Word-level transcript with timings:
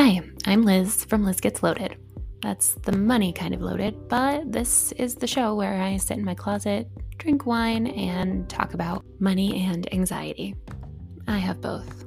Hi, 0.00 0.20
I'm 0.46 0.62
Liz 0.62 1.04
from 1.06 1.24
Liz 1.24 1.40
Gets 1.40 1.60
Loaded. 1.60 1.96
That's 2.40 2.74
the 2.84 2.96
money 2.96 3.32
kind 3.32 3.52
of 3.52 3.60
loaded, 3.60 4.08
but 4.08 4.52
this 4.52 4.92
is 4.92 5.16
the 5.16 5.26
show 5.26 5.56
where 5.56 5.82
I 5.82 5.96
sit 5.96 6.18
in 6.18 6.24
my 6.24 6.36
closet, 6.36 6.86
drink 7.16 7.46
wine, 7.46 7.88
and 7.88 8.48
talk 8.48 8.74
about 8.74 9.04
money 9.18 9.64
and 9.64 9.92
anxiety. 9.92 10.54
I 11.26 11.38
have 11.38 11.60
both. 11.60 12.04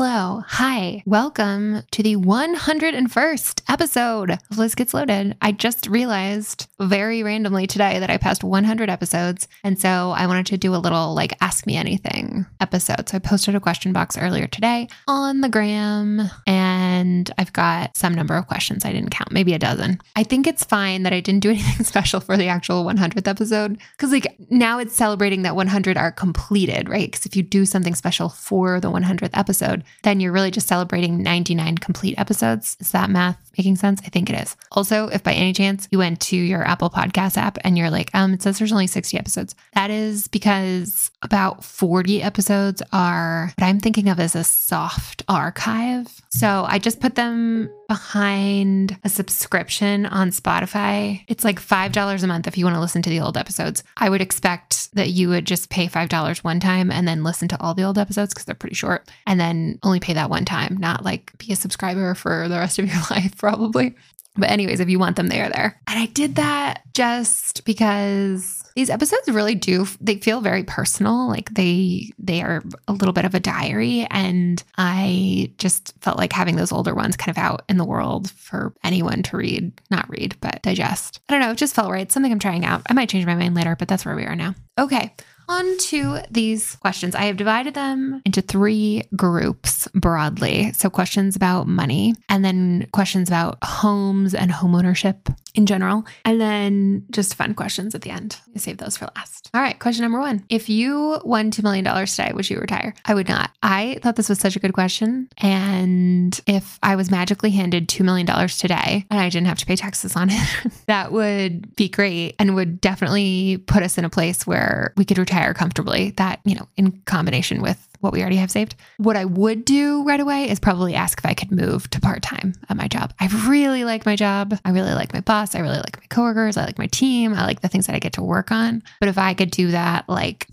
Hello. 0.00 0.44
Hi. 0.46 1.02
Welcome 1.06 1.82
to 1.90 2.04
the 2.04 2.14
101st 2.14 3.62
episode 3.68 4.30
of 4.30 4.56
Liz 4.56 4.76
Gets 4.76 4.94
Loaded. 4.94 5.36
I 5.42 5.50
just 5.50 5.88
realized 5.88 6.68
very 6.78 7.24
randomly 7.24 7.66
today 7.66 7.98
that 7.98 8.08
I 8.08 8.16
passed 8.16 8.44
100 8.44 8.90
episodes. 8.90 9.48
And 9.64 9.76
so 9.76 10.14
I 10.16 10.28
wanted 10.28 10.46
to 10.46 10.56
do 10.56 10.72
a 10.72 10.78
little 10.78 11.14
like 11.14 11.36
ask 11.40 11.66
me 11.66 11.76
anything 11.76 12.46
episode. 12.60 13.08
So 13.08 13.16
I 13.16 13.18
posted 13.18 13.56
a 13.56 13.60
question 13.60 13.92
box 13.92 14.16
earlier 14.16 14.46
today 14.46 14.86
on 15.08 15.40
the 15.40 15.48
gram 15.48 16.30
and 16.46 17.28
I've 17.36 17.52
got 17.52 17.96
some 17.96 18.14
number 18.14 18.36
of 18.36 18.46
questions. 18.46 18.84
I 18.84 18.92
didn't 18.92 19.10
count, 19.10 19.32
maybe 19.32 19.52
a 19.52 19.58
dozen. 19.58 20.00
I 20.14 20.22
think 20.22 20.46
it's 20.46 20.62
fine 20.62 21.02
that 21.02 21.12
I 21.12 21.18
didn't 21.18 21.40
do 21.40 21.50
anything 21.50 21.84
special 21.84 22.20
for 22.20 22.36
the 22.36 22.46
actual 22.46 22.84
100th 22.84 23.26
episode 23.26 23.76
because 23.96 24.12
like 24.12 24.36
now 24.48 24.78
it's 24.78 24.94
celebrating 24.94 25.42
that 25.42 25.56
100 25.56 25.96
are 25.96 26.12
completed, 26.12 26.88
right? 26.88 27.10
Because 27.10 27.26
if 27.26 27.34
you 27.34 27.42
do 27.42 27.66
something 27.66 27.96
special 27.96 28.28
for 28.28 28.78
the 28.78 28.92
100th 28.92 29.30
episode, 29.34 29.48
episode, 29.48 29.84
then 30.02 30.20
you're 30.20 30.32
really 30.32 30.50
just 30.50 30.68
celebrating 30.68 31.22
99 31.22 31.78
complete 31.78 32.18
episodes. 32.18 32.76
Is 32.80 32.92
that 32.92 33.10
math 33.10 33.38
making 33.56 33.76
sense? 33.76 34.00
I 34.04 34.08
think 34.08 34.30
it 34.30 34.40
is. 34.40 34.56
Also, 34.72 35.08
if 35.08 35.22
by 35.22 35.32
any 35.32 35.52
chance 35.52 35.88
you 35.90 35.98
went 35.98 36.20
to 36.22 36.36
your 36.36 36.66
Apple 36.66 36.90
Podcast 36.90 37.36
app 37.36 37.58
and 37.62 37.76
you're 37.76 37.90
like, 37.90 38.10
um, 38.14 38.34
it 38.34 38.42
says 38.42 38.58
there's 38.58 38.72
only 38.72 38.86
60 38.86 39.18
episodes, 39.18 39.54
that 39.74 39.90
is 39.90 40.28
because 40.28 41.10
about 41.22 41.64
40 41.64 42.22
episodes 42.22 42.82
are 42.92 43.52
what 43.58 43.66
I'm 43.66 43.80
thinking 43.80 44.08
of 44.08 44.20
as 44.20 44.34
a 44.34 44.44
soft 44.44 45.22
archive. 45.28 46.20
So 46.30 46.64
I 46.68 46.78
just 46.78 47.00
put 47.00 47.14
them 47.14 47.70
behind 47.88 48.98
a 49.02 49.08
subscription 49.08 50.06
on 50.06 50.30
Spotify. 50.30 51.24
It's 51.26 51.42
like 51.42 51.60
$5 51.60 52.22
a 52.22 52.26
month 52.26 52.46
if 52.46 52.58
you 52.58 52.64
want 52.64 52.76
to 52.76 52.80
listen 52.80 53.02
to 53.02 53.10
the 53.10 53.20
old 53.20 53.36
episodes. 53.38 53.82
I 53.96 54.10
would 54.10 54.20
expect 54.20 54.94
that 54.94 55.08
you 55.08 55.30
would 55.30 55.46
just 55.46 55.70
pay 55.70 55.88
$5 55.88 56.44
one 56.44 56.60
time 56.60 56.92
and 56.92 57.08
then 57.08 57.24
listen 57.24 57.48
to 57.48 57.60
all 57.60 57.74
the 57.74 57.84
old 57.84 57.98
episodes 57.98 58.34
because 58.34 58.44
they're 58.44 58.54
pretty 58.54 58.74
short 58.74 59.10
and 59.26 59.40
then 59.40 59.78
only 59.82 60.00
pay 60.00 60.12
that 60.12 60.30
one 60.30 60.44
time, 60.44 60.76
not 60.76 61.02
like 61.04 61.36
be 61.38 61.52
a 61.52 61.56
subscriber 61.56 62.14
for 62.14 62.46
the 62.48 62.58
rest 62.58 62.78
of 62.78 62.86
your 62.86 63.02
life, 63.10 63.36
probably. 63.38 63.96
But, 64.36 64.50
anyways, 64.50 64.80
if 64.80 64.88
you 64.88 64.98
want 64.98 65.16
them, 65.16 65.28
they 65.28 65.40
are 65.40 65.50
there. 65.50 65.80
And 65.88 65.98
I 65.98 66.06
did 66.06 66.36
that 66.36 66.82
just 66.94 67.64
because 67.64 68.62
these 68.74 68.90
episodes 68.90 69.28
really 69.28 69.56
do 69.56 69.86
they 70.00 70.16
feel 70.18 70.40
very 70.40 70.62
personal. 70.62 71.28
Like 71.28 71.50
they 71.50 72.10
they 72.18 72.42
are 72.42 72.62
a 72.86 72.92
little 72.92 73.12
bit 73.12 73.24
of 73.24 73.34
a 73.34 73.40
diary. 73.40 74.06
And 74.10 74.62
i 74.76 75.52
just 75.58 75.94
felt 76.00 76.18
like 76.18 76.32
having 76.32 76.54
those 76.54 76.70
older 76.70 76.94
ones 76.94 77.16
kind 77.16 77.36
of 77.36 77.42
out 77.42 77.64
in 77.68 77.76
the 77.76 77.84
world 77.84 78.30
for 78.30 78.72
anyone 78.84 79.22
to 79.24 79.36
read 79.36 79.72
not 79.90 80.08
read 80.08 80.36
but 80.40 80.62
digest. 80.62 81.20
I 81.28 81.32
don't 81.32 81.40
know. 81.40 81.50
It 81.50 81.58
just 81.58 81.74
felt 81.74 81.90
right. 81.90 82.10
Something 82.10 82.30
i'm 82.30 82.38
trying 82.38 82.64
out. 82.64 82.82
I 82.88 82.92
might 82.92 83.08
change 83.08 83.26
my 83.26 83.34
mind 83.34 83.54
later 83.54 83.74
but 83.76 83.88
that's 83.88 84.04
where 84.04 84.16
we 84.16 84.24
are 84.24 84.36
now. 84.36 84.54
Okay 84.78 85.12
on 85.48 85.76
to 85.78 86.20
these 86.30 86.76
questions. 86.76 87.14
I 87.14 87.22
have 87.22 87.36
divided 87.36 87.74
them 87.74 88.22
into 88.24 88.40
three 88.40 89.04
groups 89.16 89.88
broadly. 89.94 90.72
So, 90.72 90.90
questions 90.90 91.36
about 91.36 91.66
money, 91.66 92.14
and 92.28 92.44
then 92.44 92.86
questions 92.92 93.28
about 93.28 93.58
homes 93.62 94.34
and 94.34 94.50
homeownership 94.50 95.34
in 95.54 95.66
general, 95.66 96.04
and 96.24 96.40
then 96.40 97.06
just 97.10 97.34
fun 97.34 97.54
questions 97.54 97.94
at 97.94 98.02
the 98.02 98.10
end. 98.10 98.38
I 98.54 98.58
save 98.58 98.78
those 98.78 98.96
for 98.96 99.08
last. 99.16 99.50
All 99.54 99.60
right, 99.60 99.78
question 99.78 100.02
number 100.02 100.20
one. 100.20 100.44
If 100.48 100.68
you 100.68 101.20
won 101.24 101.50
$2 101.50 101.62
million 101.62 101.84
today, 102.06 102.32
would 102.34 102.48
you 102.48 102.58
retire? 102.58 102.94
I 103.04 103.14
would 103.14 103.28
not. 103.28 103.50
I 103.62 103.98
thought 104.02 104.16
this 104.16 104.28
was 104.28 104.38
such 104.38 104.56
a 104.56 104.60
good 104.60 104.74
question. 104.74 105.28
And 105.38 106.38
if 106.46 106.78
I 106.82 106.96
was 106.96 107.10
magically 107.10 107.50
handed 107.50 107.88
$2 107.88 108.04
million 108.04 108.26
today 108.48 109.06
and 109.10 109.20
I 109.20 109.28
didn't 109.28 109.46
have 109.46 109.58
to 109.58 109.66
pay 109.66 109.76
taxes 109.76 110.14
on 110.14 110.28
it, 110.30 110.72
that 110.86 111.12
would 111.12 111.74
be 111.76 111.88
great 111.88 112.36
and 112.38 112.54
would 112.54 112.80
definitely 112.80 113.62
put 113.66 113.82
us 113.82 113.96
in 113.96 114.04
a 114.04 114.10
place 114.10 114.46
where 114.46 114.92
we 114.96 115.04
could 115.04 115.18
retire 115.18 115.38
retire 115.38 115.54
comfortably. 115.54 116.10
That, 116.16 116.40
you 116.44 116.54
know, 116.54 116.68
in 116.76 116.92
combination 117.04 117.62
with 117.62 117.87
what 118.00 118.12
we 118.12 118.20
already 118.20 118.36
have 118.36 118.50
saved. 118.50 118.74
What 118.98 119.16
I 119.16 119.24
would 119.24 119.64
do 119.64 120.04
right 120.04 120.20
away 120.20 120.48
is 120.48 120.60
probably 120.60 120.94
ask 120.94 121.18
if 121.18 121.26
I 121.26 121.34
could 121.34 121.50
move 121.50 121.88
to 121.90 122.00
part 122.00 122.22
time 122.22 122.54
at 122.68 122.76
my 122.76 122.88
job. 122.88 123.12
I 123.20 123.28
really 123.48 123.84
like 123.84 124.06
my 124.06 124.16
job. 124.16 124.58
I 124.64 124.70
really 124.70 124.94
like 124.94 125.12
my 125.12 125.20
boss. 125.20 125.54
I 125.54 125.60
really 125.60 125.78
like 125.78 125.98
my 125.98 126.06
coworkers. 126.08 126.56
I 126.56 126.64
like 126.64 126.78
my 126.78 126.86
team. 126.86 127.34
I 127.34 127.44
like 127.44 127.60
the 127.60 127.68
things 127.68 127.86
that 127.86 127.96
I 127.96 127.98
get 127.98 128.14
to 128.14 128.22
work 128.22 128.52
on. 128.52 128.82
But 129.00 129.08
if 129.08 129.18
I 129.18 129.34
could 129.34 129.50
do 129.50 129.70
that 129.72 130.08
like 130.08 130.46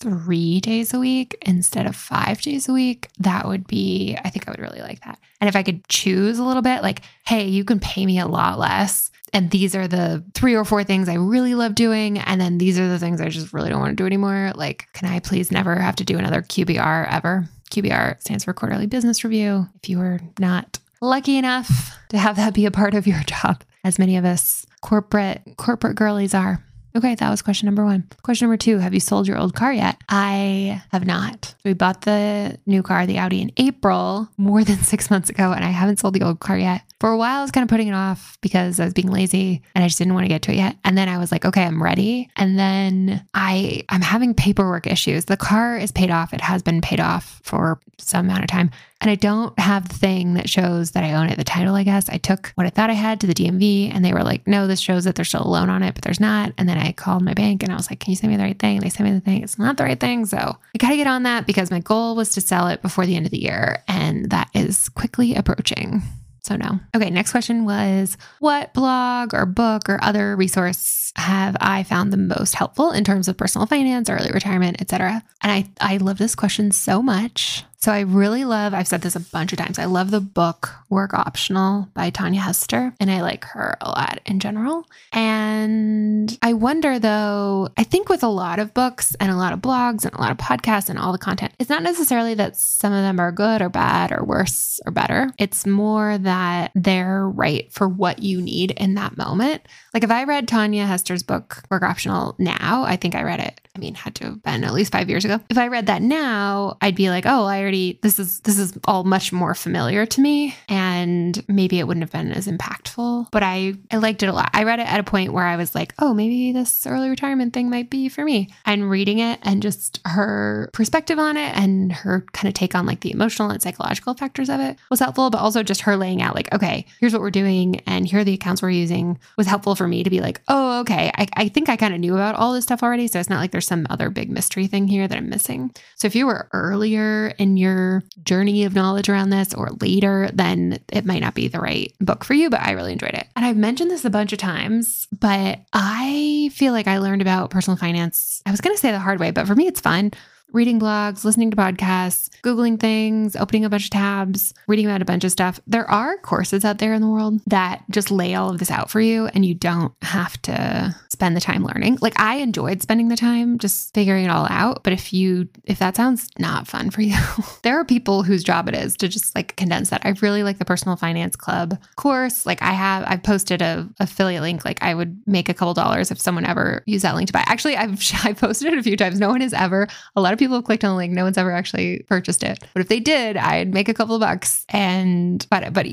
three 0.00 0.60
days 0.60 0.94
a 0.94 0.98
week 0.98 1.36
instead 1.42 1.86
of 1.86 1.96
five 1.96 2.40
days 2.40 2.68
a 2.68 2.72
week, 2.72 3.08
that 3.18 3.46
would 3.46 3.66
be, 3.66 4.16
I 4.24 4.30
think 4.30 4.46
I 4.46 4.52
would 4.52 4.60
really 4.60 4.80
like 4.80 5.04
that. 5.04 5.18
And 5.40 5.48
if 5.48 5.56
I 5.56 5.62
could 5.62 5.86
choose 5.88 6.38
a 6.38 6.44
little 6.44 6.62
bit, 6.62 6.82
like, 6.82 7.02
hey, 7.26 7.46
you 7.46 7.64
can 7.64 7.80
pay 7.80 8.06
me 8.06 8.18
a 8.18 8.26
lot 8.26 8.58
less 8.58 9.10
and 9.32 9.50
these 9.50 9.74
are 9.74 9.88
the 9.88 10.24
three 10.34 10.54
or 10.54 10.64
four 10.64 10.84
things 10.84 11.08
I 11.08 11.14
really 11.14 11.54
love 11.54 11.74
doing. 11.74 12.18
And 12.18 12.40
then 12.40 12.58
these 12.58 12.78
are 12.78 12.88
the 12.88 12.98
things 12.98 13.20
I 13.20 13.28
just 13.28 13.52
really 13.52 13.70
don't 13.70 13.80
want 13.80 13.92
to 13.92 13.96
do 13.96 14.06
anymore. 14.06 14.52
Like, 14.54 14.88
can 14.92 15.08
I 15.08 15.20
please 15.20 15.50
never 15.50 15.76
have 15.76 15.96
to 15.96 16.04
do 16.04 16.18
another 16.18 16.42
QBR 16.42 17.12
ever? 17.12 17.48
QBR 17.70 18.20
stands 18.20 18.44
for 18.44 18.52
quarterly 18.52 18.86
business 18.86 19.24
review. 19.24 19.66
If 19.82 19.88
you 19.88 19.98
were 19.98 20.20
not 20.38 20.78
lucky 21.00 21.36
enough 21.36 21.96
to 22.08 22.18
have 22.18 22.36
that 22.36 22.54
be 22.54 22.66
a 22.66 22.70
part 22.70 22.94
of 22.94 23.06
your 23.06 23.20
job, 23.26 23.62
as 23.84 23.98
many 23.98 24.16
of 24.16 24.24
us 24.24 24.66
corporate 24.80 25.42
corporate 25.56 25.96
girlies 25.96 26.34
are. 26.34 26.64
Okay, 26.96 27.14
that 27.14 27.30
was 27.30 27.42
question 27.42 27.66
number 27.66 27.84
one. 27.84 28.08
Question 28.22 28.46
number 28.46 28.56
two 28.56 28.78
Have 28.78 28.94
you 28.94 29.00
sold 29.00 29.28
your 29.28 29.38
old 29.38 29.54
car 29.54 29.72
yet? 29.72 29.98
I 30.08 30.82
have 30.90 31.06
not. 31.06 31.54
We 31.64 31.74
bought 31.74 32.02
the 32.02 32.58
new 32.66 32.82
car, 32.82 33.06
the 33.06 33.18
Audi, 33.18 33.42
in 33.42 33.52
April, 33.56 34.28
more 34.36 34.64
than 34.64 34.78
six 34.82 35.10
months 35.10 35.30
ago, 35.30 35.52
and 35.52 35.64
I 35.64 35.68
haven't 35.68 35.98
sold 35.98 36.14
the 36.14 36.22
old 36.22 36.40
car 36.40 36.58
yet. 36.58 36.82
For 37.00 37.10
a 37.10 37.16
while, 37.16 37.38
I 37.38 37.42
was 37.42 37.52
kind 37.52 37.62
of 37.62 37.68
putting 37.68 37.86
it 37.86 37.94
off 37.94 38.38
because 38.40 38.80
I 38.80 38.84
was 38.84 38.92
being 38.92 39.10
lazy 39.10 39.62
and 39.74 39.84
I 39.84 39.86
just 39.86 39.98
didn't 39.98 40.14
want 40.14 40.24
to 40.24 40.28
get 40.28 40.42
to 40.42 40.52
it 40.52 40.56
yet. 40.56 40.76
And 40.84 40.98
then 40.98 41.08
I 41.08 41.18
was 41.18 41.30
like, 41.30 41.44
okay, 41.44 41.62
I'm 41.62 41.80
ready. 41.80 42.28
And 42.34 42.58
then 42.58 43.24
I 43.34 43.84
I'm 43.88 44.00
having 44.00 44.34
paperwork 44.34 44.88
issues. 44.88 45.26
The 45.26 45.36
car 45.36 45.78
is 45.78 45.92
paid 45.92 46.10
off. 46.10 46.34
It 46.34 46.40
has 46.40 46.60
been 46.62 46.80
paid 46.80 46.98
off 46.98 47.40
for 47.44 47.78
some 47.98 48.26
amount 48.26 48.42
of 48.42 48.48
time. 48.48 48.72
And 49.00 49.12
I 49.12 49.14
don't 49.14 49.56
have 49.60 49.88
the 49.88 49.94
thing 49.94 50.34
that 50.34 50.50
shows 50.50 50.90
that 50.92 51.04
I 51.04 51.14
own 51.14 51.28
it, 51.28 51.36
the 51.36 51.44
title, 51.44 51.76
I 51.76 51.84
guess. 51.84 52.08
I 52.08 52.16
took 52.16 52.50
what 52.56 52.66
I 52.66 52.70
thought 52.70 52.90
I 52.90 52.94
had 52.94 53.20
to 53.20 53.28
the 53.28 53.34
DMV 53.34 53.94
and 53.94 54.04
they 54.04 54.12
were 54.12 54.24
like, 54.24 54.44
no, 54.48 54.66
this 54.66 54.80
shows 54.80 55.04
that 55.04 55.14
there's 55.14 55.28
still 55.28 55.46
a 55.46 55.48
loan 55.48 55.70
on 55.70 55.84
it, 55.84 55.94
but 55.94 56.02
there's 56.02 56.18
not. 56.18 56.52
And 56.58 56.68
then 56.68 56.78
I 56.78 56.90
called 56.90 57.22
my 57.22 57.34
bank 57.34 57.62
and 57.62 57.70
I 57.70 57.76
was 57.76 57.88
like, 57.88 58.00
can 58.00 58.10
you 58.10 58.16
send 58.16 58.32
me 58.32 58.36
the 58.36 58.42
right 58.42 58.58
thing? 58.58 58.78
And 58.78 58.84
they 58.84 58.90
sent 58.90 59.08
me 59.08 59.14
the 59.14 59.20
thing. 59.20 59.44
It's 59.44 59.56
not 59.56 59.76
the 59.76 59.84
right 59.84 60.00
thing. 60.00 60.26
So 60.26 60.36
I 60.36 60.78
got 60.78 60.90
to 60.90 60.96
get 60.96 61.06
on 61.06 61.22
that 61.22 61.46
because 61.46 61.70
my 61.70 61.78
goal 61.78 62.16
was 62.16 62.30
to 62.30 62.40
sell 62.40 62.66
it 62.66 62.82
before 62.82 63.06
the 63.06 63.14
end 63.14 63.24
of 63.24 63.30
the 63.30 63.40
year. 63.40 63.84
And 63.86 64.30
that 64.30 64.50
is 64.52 64.88
quickly 64.88 65.36
approaching. 65.36 66.02
So, 66.48 66.56
no. 66.56 66.80
Okay, 66.96 67.10
next 67.10 67.30
question 67.30 67.66
was 67.66 68.16
What 68.38 68.72
blog 68.72 69.34
or 69.34 69.44
book 69.44 69.88
or 69.88 70.02
other 70.02 70.34
resource 70.34 71.12
have 71.14 71.58
I 71.60 71.82
found 71.82 72.10
the 72.10 72.16
most 72.16 72.54
helpful 72.54 72.90
in 72.90 73.04
terms 73.04 73.28
of 73.28 73.36
personal 73.36 73.66
finance, 73.66 74.08
early 74.08 74.30
retirement, 74.32 74.80
etc.? 74.80 75.22
And 75.42 75.52
I, 75.52 75.68
I 75.78 75.98
love 75.98 76.16
this 76.16 76.34
question 76.34 76.70
so 76.72 77.02
much. 77.02 77.64
So 77.80 77.92
I 77.92 78.00
really 78.00 78.44
love, 78.44 78.74
I've 78.74 78.88
said 78.88 79.02
this 79.02 79.14
a 79.14 79.20
bunch 79.20 79.52
of 79.52 79.58
times, 79.58 79.78
I 79.78 79.84
love 79.84 80.10
the 80.10 80.20
book 80.20 80.70
Work 80.90 81.14
Optional 81.14 81.88
by 81.94 82.10
Tanya 82.10 82.40
Hester, 82.40 82.92
and 82.98 83.08
I 83.08 83.22
like 83.22 83.44
her 83.44 83.76
a 83.80 83.88
lot 83.88 84.18
in 84.26 84.40
general. 84.40 84.84
And 85.12 86.36
I 86.42 86.54
wonder 86.54 86.98
though, 86.98 87.68
I 87.76 87.84
think 87.84 88.08
with 88.08 88.24
a 88.24 88.28
lot 88.28 88.58
of 88.58 88.74
books 88.74 89.14
and 89.20 89.30
a 89.30 89.36
lot 89.36 89.52
of 89.52 89.60
blogs 89.60 90.04
and 90.04 90.12
a 90.12 90.20
lot 90.20 90.32
of 90.32 90.38
podcasts 90.38 90.90
and 90.90 90.98
all 90.98 91.12
the 91.12 91.18
content, 91.18 91.52
it's 91.60 91.70
not 91.70 91.84
necessarily 91.84 92.34
that 92.34 92.56
some 92.56 92.92
of 92.92 93.02
them 93.02 93.20
are 93.20 93.30
good 93.30 93.62
or 93.62 93.68
bad 93.68 94.10
or 94.10 94.24
worse 94.24 94.80
or 94.84 94.90
better. 94.90 95.30
It's 95.38 95.64
more 95.64 96.18
that 96.18 96.72
they're 96.74 97.28
right 97.28 97.72
for 97.72 97.88
what 97.88 98.18
you 98.18 98.42
need 98.42 98.72
in 98.72 98.94
that 98.94 99.16
moment. 99.16 99.62
Like 99.94 100.02
if 100.02 100.10
I 100.10 100.24
read 100.24 100.48
Tanya 100.48 100.84
Hester's 100.84 101.22
book 101.22 101.62
Work 101.70 101.84
Optional 101.84 102.34
now, 102.38 102.82
I 102.82 102.96
think 102.96 103.14
I 103.14 103.22
read 103.22 103.38
it 103.38 103.60
I 103.78 103.80
mean, 103.80 103.94
had 103.94 104.16
to 104.16 104.24
have 104.24 104.42
been 104.42 104.64
at 104.64 104.74
least 104.74 104.90
five 104.90 105.08
years 105.08 105.24
ago. 105.24 105.38
If 105.48 105.56
I 105.56 105.68
read 105.68 105.86
that 105.86 106.02
now, 106.02 106.76
I'd 106.80 106.96
be 106.96 107.10
like, 107.10 107.26
oh, 107.26 107.44
I 107.44 107.60
already 107.60 108.00
this 108.02 108.18
is 108.18 108.40
this 108.40 108.58
is 108.58 108.76
all 108.86 109.04
much 109.04 109.32
more 109.32 109.54
familiar 109.54 110.04
to 110.04 110.20
me, 110.20 110.56
and 110.68 111.40
maybe 111.46 111.78
it 111.78 111.86
wouldn't 111.86 112.02
have 112.02 112.10
been 112.10 112.32
as 112.32 112.48
impactful. 112.48 113.28
But 113.30 113.44
I 113.44 113.74
I 113.92 113.98
liked 113.98 114.24
it 114.24 114.28
a 114.28 114.32
lot. 114.32 114.50
I 114.52 114.64
read 114.64 114.80
it 114.80 114.92
at 114.92 114.98
a 114.98 115.04
point 115.04 115.32
where 115.32 115.46
I 115.46 115.54
was 115.54 115.76
like, 115.76 115.94
oh, 116.00 116.12
maybe 116.12 116.50
this 116.50 116.88
early 116.88 117.08
retirement 117.08 117.52
thing 117.52 117.70
might 117.70 117.88
be 117.88 118.08
for 118.08 118.24
me. 118.24 118.52
And 118.66 118.90
reading 118.90 119.20
it 119.20 119.38
and 119.42 119.62
just 119.62 120.00
her 120.04 120.70
perspective 120.72 121.20
on 121.20 121.36
it 121.36 121.56
and 121.56 121.92
her 121.92 122.26
kind 122.32 122.48
of 122.48 122.54
take 122.54 122.74
on 122.74 122.84
like 122.84 123.00
the 123.00 123.12
emotional 123.12 123.50
and 123.50 123.62
psychological 123.62 124.14
factors 124.14 124.50
of 124.50 124.58
it 124.58 124.76
was 124.90 124.98
helpful. 124.98 125.30
But 125.30 125.38
also 125.38 125.62
just 125.62 125.82
her 125.82 125.96
laying 125.96 126.20
out 126.20 126.34
like, 126.34 126.52
okay, 126.52 126.84
here's 126.98 127.12
what 127.12 127.22
we're 127.22 127.30
doing, 127.30 127.80
and 127.86 128.08
here 128.08 128.20
are 128.20 128.24
the 128.24 128.34
accounts 128.34 128.60
we're 128.60 128.70
using 128.70 129.20
was 129.36 129.46
helpful 129.46 129.76
for 129.76 129.86
me 129.86 130.02
to 130.02 130.10
be 130.10 130.20
like, 130.20 130.40
oh, 130.48 130.80
okay, 130.80 131.12
I, 131.16 131.28
I 131.36 131.48
think 131.48 131.68
I 131.68 131.76
kind 131.76 131.94
of 131.94 132.00
knew 132.00 132.14
about 132.14 132.34
all 132.34 132.52
this 132.52 132.64
stuff 132.64 132.82
already. 132.82 133.06
So 133.06 133.20
it's 133.20 133.30
not 133.30 133.38
like 133.38 133.52
there's 133.52 133.67
some 133.68 133.86
other 133.90 134.10
big 134.10 134.30
mystery 134.30 134.66
thing 134.66 134.88
here 134.88 135.06
that 135.06 135.16
I'm 135.16 135.28
missing. 135.28 135.72
So 135.96 136.06
if 136.06 136.16
you 136.16 136.26
were 136.26 136.48
earlier 136.52 137.28
in 137.38 137.56
your 137.56 138.02
journey 138.24 138.64
of 138.64 138.74
knowledge 138.74 139.08
around 139.08 139.30
this 139.30 139.54
or 139.54 139.70
later, 139.80 140.30
then 140.32 140.78
it 140.90 141.04
might 141.04 141.22
not 141.22 141.34
be 141.34 141.48
the 141.48 141.60
right 141.60 141.92
book 142.00 142.24
for 142.24 142.34
you, 142.34 142.50
but 142.50 142.60
I 142.60 142.72
really 142.72 142.92
enjoyed 142.92 143.14
it. 143.14 143.26
And 143.36 143.44
I've 143.44 143.56
mentioned 143.56 143.90
this 143.90 144.04
a 144.04 144.10
bunch 144.10 144.32
of 144.32 144.38
times, 144.38 145.06
but 145.12 145.60
I 145.72 146.50
feel 146.54 146.72
like 146.72 146.88
I 146.88 146.98
learned 146.98 147.22
about 147.22 147.50
personal 147.50 147.76
finance. 147.76 148.42
I 148.46 148.50
was 148.50 148.60
going 148.60 148.74
to 148.74 148.80
say 148.80 148.90
the 148.90 148.98
hard 148.98 149.20
way, 149.20 149.30
but 149.30 149.46
for 149.46 149.54
me, 149.54 149.66
it's 149.66 149.80
fun 149.80 150.12
reading 150.52 150.80
blogs, 150.80 151.24
listening 151.24 151.50
to 151.50 151.56
podcasts, 151.56 152.30
Googling 152.42 152.80
things, 152.80 153.36
opening 153.36 153.64
a 153.64 153.68
bunch 153.68 153.84
of 153.84 153.90
tabs, 153.90 154.54
reading 154.66 154.86
about 154.86 155.02
a 155.02 155.04
bunch 155.04 155.24
of 155.24 155.32
stuff. 155.32 155.60
There 155.66 155.88
are 155.90 156.16
courses 156.18 156.64
out 156.64 156.78
there 156.78 156.94
in 156.94 157.02
the 157.02 157.08
world 157.08 157.40
that 157.46 157.84
just 157.90 158.10
lay 158.10 158.34
all 158.34 158.50
of 158.50 158.58
this 158.58 158.70
out 158.70 158.90
for 158.90 159.00
you 159.00 159.26
and 159.26 159.44
you 159.44 159.54
don't 159.54 159.92
have 160.02 160.40
to 160.42 160.94
spend 161.10 161.36
the 161.36 161.40
time 161.40 161.64
learning. 161.64 161.98
Like 162.00 162.18
I 162.18 162.36
enjoyed 162.36 162.80
spending 162.80 163.08
the 163.08 163.16
time 163.16 163.58
just 163.58 163.92
figuring 163.92 164.24
it 164.24 164.30
all 164.30 164.46
out. 164.48 164.84
But 164.84 164.92
if 164.92 165.12
you, 165.12 165.48
if 165.64 165.78
that 165.80 165.96
sounds 165.96 166.28
not 166.38 166.66
fun 166.66 166.90
for 166.90 167.02
you, 167.02 167.16
there 167.62 167.78
are 167.78 167.84
people 167.84 168.22
whose 168.22 168.44
job 168.44 168.68
it 168.68 168.74
is 168.74 168.96
to 168.98 169.08
just 169.08 169.34
like 169.34 169.56
condense 169.56 169.90
that. 169.90 170.02
I 170.04 170.14
really 170.22 170.42
like 170.42 170.58
the 170.58 170.64
personal 170.64 170.96
finance 170.96 171.36
club 171.36 171.78
course. 171.96 172.46
Like 172.46 172.62
I 172.62 172.72
have, 172.72 173.04
I've 173.06 173.22
posted 173.22 173.60
a 173.60 173.88
affiliate 174.00 174.42
link. 174.42 174.64
Like 174.64 174.82
I 174.82 174.94
would 174.94 175.20
make 175.26 175.48
a 175.48 175.54
couple 175.54 175.74
dollars 175.74 176.10
if 176.10 176.20
someone 176.20 176.46
ever 176.46 176.82
used 176.86 177.04
that 177.04 177.16
link 177.16 177.26
to 177.26 177.32
buy. 177.32 177.44
Actually, 177.46 177.76
I've, 177.76 178.00
I've 178.24 178.38
posted 178.38 178.72
it 178.72 178.78
a 178.78 178.82
few 178.82 178.96
times. 178.96 179.18
No 179.18 179.28
one 179.28 179.40
has 179.40 179.52
ever, 179.52 179.88
a 180.16 180.20
lot 180.20 180.32
of 180.32 180.37
of 180.38 180.40
people 180.40 180.56
have 180.56 180.64
clicked 180.64 180.84
on 180.84 180.90
the 180.90 180.96
link. 180.96 181.12
No 181.12 181.24
one's 181.24 181.38
ever 181.38 181.52
actually 181.52 182.04
purchased 182.08 182.42
it. 182.42 182.64
But 182.72 182.80
if 182.80 182.88
they 182.88 183.00
did, 183.00 183.36
I'd 183.36 183.74
make 183.74 183.88
a 183.88 183.94
couple 183.94 184.14
of 184.14 184.20
bucks. 184.20 184.64
And 184.68 185.44
but 185.50 185.72
but 185.72 185.86